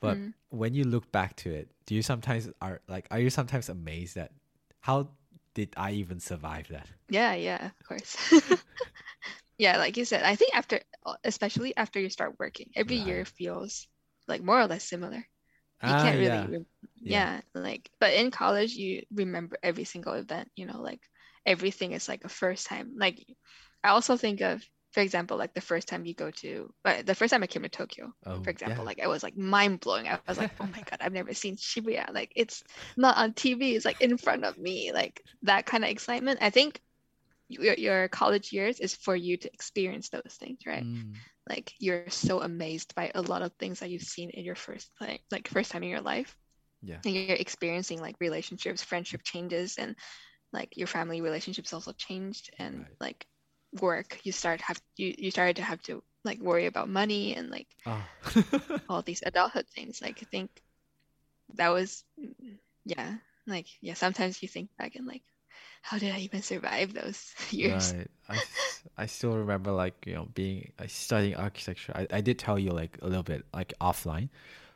but 0.05 0.17
mm. 0.17 0.33
when 0.49 0.73
you 0.73 0.83
look 0.83 1.11
back 1.11 1.35
to 1.37 1.51
it, 1.51 1.69
do 1.85 1.95
you 1.95 2.03
sometimes 2.03 2.49
are 2.61 2.81
like 2.87 3.07
are 3.11 3.19
you 3.19 3.29
sometimes 3.29 3.69
amazed 3.69 4.15
that 4.15 4.31
how 4.79 5.09
did 5.55 5.73
I 5.77 5.93
even 5.93 6.19
survive 6.19 6.67
that? 6.69 6.87
Yeah, 7.09 7.33
yeah, 7.33 7.71
of 7.79 7.87
course. 7.87 8.15
yeah, 9.57 9.77
like 9.77 9.97
you 9.97 10.05
said, 10.05 10.23
I 10.23 10.35
think 10.35 10.55
after 10.55 10.81
especially 11.23 11.75
after 11.75 11.99
you 11.99 12.09
start 12.09 12.35
working, 12.39 12.69
every 12.75 12.99
right. 12.99 13.07
year 13.07 13.25
feels 13.25 13.87
like 14.27 14.43
more 14.43 14.59
or 14.59 14.67
less 14.67 14.83
similar. 14.83 15.17
You 15.83 15.91
ah, 15.91 16.01
can't 16.01 16.17
really 16.17 16.27
yeah. 16.27 16.47
Re- 16.47 16.65
yeah. 17.01 17.39
yeah, 17.55 17.61
like 17.61 17.89
but 17.99 18.13
in 18.13 18.31
college 18.31 18.73
you 18.73 19.03
remember 19.13 19.57
every 19.61 19.83
single 19.83 20.13
event, 20.13 20.49
you 20.55 20.65
know, 20.65 20.81
like 20.81 21.01
everything 21.45 21.91
is 21.91 22.07
like 22.07 22.23
a 22.23 22.29
first 22.29 22.67
time. 22.67 22.93
Like 22.97 23.25
I 23.83 23.89
also 23.89 24.17
think 24.17 24.41
of 24.41 24.63
for 24.95 25.01
example, 25.01 25.35
like 25.35 25.53
the 25.53 25.59
first 25.59 25.89
time 25.89 26.05
you 26.05 26.13
go 26.13 26.31
to, 26.31 26.73
the 27.03 27.13
first 27.13 27.31
time 27.31 27.43
I 27.43 27.47
came 27.47 27.63
to 27.63 27.69
Tokyo, 27.69 28.13
oh, 28.25 28.41
for 28.41 28.49
example, 28.49 28.83
yeah. 28.83 28.85
like 28.85 28.99
it 28.99 29.09
was 29.09 29.23
like 29.23 29.35
mind 29.35 29.81
blowing. 29.81 30.07
I 30.07 30.19
was 30.25 30.37
like, 30.37 30.51
oh 30.61 30.69
my 30.73 30.81
god, 30.89 30.99
I've 31.01 31.11
never 31.11 31.33
seen 31.33 31.57
Shibuya. 31.57 32.13
Like 32.13 32.31
it's 32.33 32.63
not 32.95 33.17
on 33.17 33.33
TV. 33.33 33.75
It's 33.75 33.83
like 33.83 33.99
in 33.99 34.17
front 34.17 34.45
of 34.45 34.57
me. 34.57 34.93
Like 34.93 35.21
that 35.43 35.65
kind 35.65 35.83
of 35.83 35.89
excitement. 35.89 36.39
I 36.41 36.49
think 36.49 36.79
your, 37.49 37.73
your 37.73 38.07
college 38.07 38.53
years 38.53 38.79
is 38.79 38.95
for 38.95 39.17
you 39.17 39.35
to 39.35 39.53
experience 39.53 40.07
those 40.07 40.37
things, 40.39 40.59
right? 40.65 40.85
Mm. 40.85 41.15
Like 41.49 41.73
you're 41.79 42.09
so 42.09 42.41
amazed 42.41 42.95
by 42.95 43.11
a 43.15 43.21
lot 43.21 43.41
of 43.41 43.53
things 43.53 43.79
that 43.79 43.89
you've 43.89 44.01
seen 44.03 44.29
in 44.31 44.43
your 44.45 44.55
first 44.55 44.89
like 45.01 45.21
like 45.31 45.47
first 45.47 45.71
time 45.71 45.83
in 45.83 45.89
your 45.89 46.01
life. 46.01 46.35
Yeah. 46.81 46.97
And 47.05 47.13
you're 47.15 47.35
experiencing 47.37 48.01
like 48.01 48.15
relationships, 48.19 48.83
friendship 48.83 49.21
changes, 49.23 49.77
and 49.77 49.95
like 50.53 50.77
your 50.77 50.87
family 50.87 51.21
relationships 51.21 51.73
also 51.73 51.93
changed, 51.93 52.51
and 52.59 52.79
right. 52.79 52.97
like 52.99 53.25
work 53.81 54.19
you 54.23 54.31
start 54.31 54.61
have 54.61 54.81
you, 54.97 55.13
you 55.17 55.31
started 55.31 55.57
to 55.57 55.63
have 55.63 55.81
to 55.83 56.03
like 56.23 56.39
worry 56.39 56.65
about 56.67 56.89
money 56.89 57.35
and 57.35 57.49
like 57.51 57.67
Oh. 57.85 58.03
all 58.89 59.01
these 59.01 59.23
adulthood 59.25 59.67
things. 59.69 60.01
Like 60.01 60.19
I 60.21 60.25
think 60.31 60.49
that 61.55 61.69
was 61.69 62.03
mm, 62.19 62.57
yeah, 62.85 63.17
like 63.47 63.67
yeah, 63.81 63.93
sometimes 63.93 64.41
you 64.41 64.47
think 64.49 64.69
back 64.77 64.95
and 64.95 65.07
like 65.07 65.23
how 65.85 65.97
did 65.99 66.13
I 66.13 66.19
even 66.19 66.41
survive 66.41 66.93
those 66.93 67.33
years? 67.51 67.93
Right. 67.93 68.07
I, 68.29 68.41
I 68.97 69.05
still 69.07 69.37
remember 69.37 69.71
like, 69.71 70.05
you 70.05 70.13
know, 70.15 70.27
being 70.33 70.71
I 70.79 70.87
studying 70.87 71.35
architecture. 71.35 71.93
I, 71.95 72.07
I 72.11 72.21
did 72.21 72.39
tell 72.39 72.59
you 72.59 72.71
like 72.71 72.97
a 73.01 73.07
little 73.07 73.23
bit 73.23 73.45
like 73.53 73.73
offline 73.81 74.29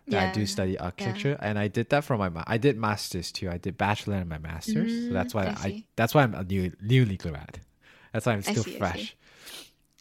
that 0.10 0.20
I 0.20 0.28
do 0.28 0.46
study 0.46 0.78
architecture 0.80 1.38
and 1.42 1.60
I 1.60 1.68
did 1.68 1.90
that 1.92 2.04
for 2.06 2.18
my 2.18 2.30
ma- 2.30 2.46
I 2.48 2.58
did 2.58 2.78
masters 2.78 3.32
too. 3.32 3.50
I 3.50 3.58
did 3.58 3.78
bachelor 3.78 4.16
and 4.16 4.30
my 4.30 4.40
masters. 4.40 4.92
so 5.08 5.14
that's 5.14 5.34
Mm, 5.34 5.36
why 5.36 5.48
I 5.48 5.54
I, 5.56 5.76
see. 5.76 5.88
that's 5.96 6.16
why 6.16 6.24
I'm 6.24 6.36
a 6.36 6.44
new 6.44 6.74
newly 6.82 7.18
grad. 7.18 7.62
That's 8.14 8.26
why 8.26 8.34
I'm 8.34 8.44
still 8.44 8.64
see, 8.64 8.82
I 8.82 8.84
fresh. 8.88 9.16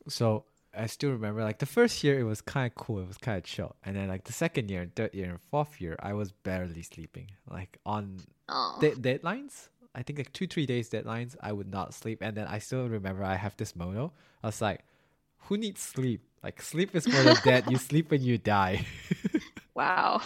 So 0.09 0.45
I 0.77 0.87
still 0.87 1.11
remember 1.11 1.43
like 1.43 1.59
the 1.59 1.67
first 1.67 2.05
year 2.05 2.19
it 2.19 2.25
was 2.25 2.41
kind 2.41 2.67
of 2.67 2.75
cool. 2.75 3.01
It 3.01 3.09
was 3.09 3.19
kind 3.19 3.39
of 3.39 3.45
chill. 3.45 3.77
And 3.85 3.97
then 3.97 4.09
like 4.09 4.25
the 4.25 4.33
second 4.33 4.71
year, 4.71 4.83
and 4.83 4.95
third 4.95 5.15
year, 5.15 5.31
and 5.31 5.41
fourth 5.41 5.81
year, 5.81 5.97
I 6.01 6.13
was 6.15 6.33
barely 6.33 6.83
sleeping. 6.83 7.31
Like 7.51 7.79
on 7.87 8.25
de- 8.79 8.97
deadlines 8.97 9.69
i 9.99 10.03
think 10.03 10.19
like 10.19 10.33
two 10.33 10.47
three 10.47 10.65
days 10.65 10.89
deadlines 10.89 11.35
i 11.43 11.51
would 11.53 11.71
not 11.71 11.93
sleep. 11.93 12.19
And 12.23 12.37
then 12.37 12.47
i 12.47 12.59
still 12.61 12.89
remember 12.89 13.25
i 13.25 13.35
have 13.35 13.57
this 13.57 13.75
mono. 13.75 14.13
i 14.43 14.47
was 14.47 14.63
like 14.63 14.85
who 15.49 15.57
needs 15.57 15.81
sleep? 15.81 16.21
Like 16.43 16.61
sleep 16.63 16.95
is 16.95 17.05
for 17.05 17.23
the 17.23 17.39
dead. 17.45 17.65
You 17.71 17.79
sleep 17.79 18.11
when 18.11 18.23
you 18.23 18.39
die. 18.39 18.87
Wow. 19.75 20.23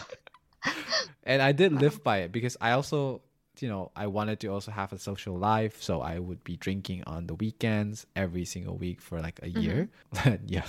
and 1.24 1.42
i 1.42 1.52
did 1.52 1.72
live 1.72 2.02
by 2.02 2.18
it 2.24 2.32
because 2.32 2.56
i 2.60 2.70
also 2.72 3.20
you 3.60 3.68
know 3.68 3.90
i 3.94 4.06
wanted 4.06 4.40
to 4.40 4.48
also 4.48 4.70
have 4.70 4.92
a 4.92 4.98
social 4.98 5.36
life. 5.36 5.82
So 5.82 6.00
i 6.00 6.18
would 6.18 6.42
be 6.42 6.56
drinking 6.56 7.04
on 7.06 7.26
the 7.26 7.34
weekends 7.34 8.06
every 8.16 8.46
single 8.46 8.76
week 8.78 9.00
for 9.00 9.20
like 9.20 9.40
a 9.42 9.50
year. 9.50 9.88
Mm-hmm. 10.14 10.44
Yeah. 10.56 10.64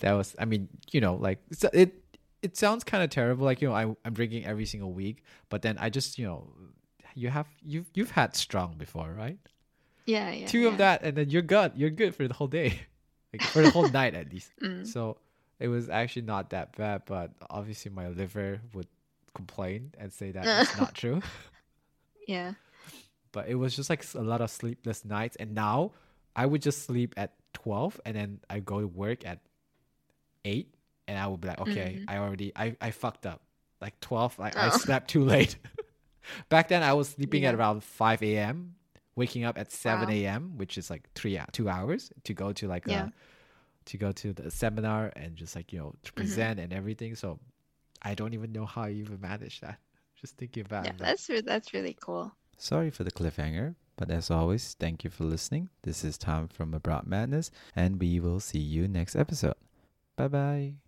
That 0.00 0.12
was 0.14 0.34
i 0.38 0.44
mean 0.44 0.68
you 0.90 1.00
know 1.00 1.14
like 1.14 1.38
it 1.72 2.02
it 2.42 2.56
sounds 2.56 2.84
kind 2.84 3.02
of 3.02 3.10
terrible. 3.10 3.44
Like 3.44 3.62
you 3.62 3.68
know 3.68 3.74
I, 3.74 3.84
i'm 4.04 4.14
drinking 4.14 4.44
every 4.44 4.66
single 4.66 4.92
week 4.92 5.22
but 5.48 5.62
then 5.62 5.78
i 5.78 5.88
just 5.88 6.18
you 6.18 6.26
know 6.26 6.48
you 7.16 7.28
have 7.30 7.48
you've 7.64 7.88
you've 7.94 8.10
had 8.12 8.36
strong 8.36 8.74
before 8.78 9.10
right 9.16 9.38
Yeah, 10.04 10.30
yeah. 10.30 10.46
two 10.46 10.60
yeah. 10.60 10.68
of 10.68 10.78
that 10.78 11.02
and 11.02 11.16
then 11.16 11.30
you're 11.30 11.42
good 11.42 11.72
you're 11.74 11.90
good 11.90 12.14
for 12.14 12.28
the 12.28 12.34
whole 12.34 12.46
day 12.46 12.78
like 13.32 13.42
for 13.42 13.62
the 13.62 13.70
whole 13.70 13.88
night 13.88 14.14
at 14.14 14.30
least 14.32 14.52
Mm. 14.62 14.86
so 14.86 15.16
it 15.58 15.68
was 15.68 15.88
actually 15.88 16.22
not 16.28 16.50
that 16.50 16.76
bad 16.76 17.02
but 17.06 17.32
obviously 17.48 17.90
my 17.90 18.08
liver 18.08 18.60
would 18.74 18.86
complain 19.34 19.92
and 19.98 20.12
say 20.12 20.30
that 20.30 20.44
it's 20.62 20.76
not 20.78 20.94
true 21.02 21.20
Yeah. 22.28 22.54
but 23.32 23.48
it 23.48 23.54
was 23.56 23.74
just 23.76 23.88
like 23.90 24.04
a 24.14 24.20
lot 24.22 24.40
of 24.40 24.50
sleepless 24.50 25.04
nights 25.04 25.36
and 25.36 25.54
now 25.54 25.92
i 26.34 26.44
would 26.44 26.62
just 26.62 26.84
sleep 26.84 27.14
at 27.16 27.32
12 27.54 28.00
and 28.04 28.14
then 28.16 28.40
i 28.50 28.60
go 28.60 28.80
to 28.80 28.86
work 28.86 29.24
at 29.26 29.40
8 30.44 30.68
and 31.08 31.18
i 31.18 31.26
would 31.26 31.40
be 31.40 31.48
like 31.48 31.60
okay 31.60 32.00
Mhm. 32.00 32.04
i 32.08 32.18
already 32.18 32.52
i, 32.56 32.76
I 32.80 32.90
fucked 32.90 33.26
up 33.26 33.40
like 33.80 33.98
12 34.00 34.38
like 34.38 34.56
i 34.56 34.66
Oh. 34.68 34.76
slept 34.76 35.08
too 35.08 35.24
late 35.24 35.56
back 36.48 36.68
then 36.68 36.82
i 36.82 36.92
was 36.92 37.08
sleeping 37.10 37.44
at 37.44 37.54
around 37.54 37.82
5 37.84 38.22
a.m 38.22 38.74
waking 39.14 39.44
up 39.44 39.58
at 39.58 39.72
7 39.72 40.08
Wow. 40.08 40.14
a.m 40.14 40.52
which 40.56 40.76
is 40.78 40.90
like 40.90 41.08
three 41.14 41.36
hou- 41.36 41.46
two 41.52 41.68
hours 41.68 42.10
to 42.24 42.34
go 42.34 42.52
to 42.52 42.68
like 42.68 42.86
Yeah. 42.86 43.06
a 43.06 43.12
to 43.86 43.96
go 43.98 44.12
to 44.12 44.32
the 44.32 44.50
seminar 44.50 45.12
and 45.16 45.36
just 45.36 45.54
like 45.56 45.72
you 45.72 45.78
know 45.78 45.94
to 46.02 46.12
Mm-hmm. 46.12 46.16
present 46.20 46.60
and 46.60 46.72
everything 46.72 47.14
so 47.14 47.38
i 48.02 48.14
don't 48.14 48.34
even 48.34 48.52
know 48.52 48.66
how 48.66 48.82
i 48.82 48.90
even 48.90 49.20
managed 49.20 49.62
that 49.62 49.78
just 50.20 50.36
thinking 50.36 50.64
about 50.66 50.84
Yeah, 50.84 50.90
it 50.92 50.98
now. 51.00 51.06
that's 51.06 51.28
re- 51.28 51.40
that's 51.42 51.74
really 51.74 51.96
cool. 52.00 52.32
Sorry 52.56 52.88
for 52.90 53.04
the 53.04 53.10
cliffhanger, 53.10 53.74
but 53.98 54.10
as 54.10 54.30
always, 54.30 54.74
thank 54.80 55.04
you 55.04 55.10
for 55.10 55.24
listening. 55.24 55.68
This 55.82 56.02
is 56.02 56.16
Tom 56.16 56.48
from 56.48 56.72
Abroad 56.72 57.06
Madness, 57.06 57.50
and 57.76 58.00
we 58.00 58.18
will 58.18 58.40
see 58.40 58.58
you 58.58 58.88
next 58.88 59.14
episode. 59.14 59.56
Bye 60.16 60.28
bye. 60.28 60.76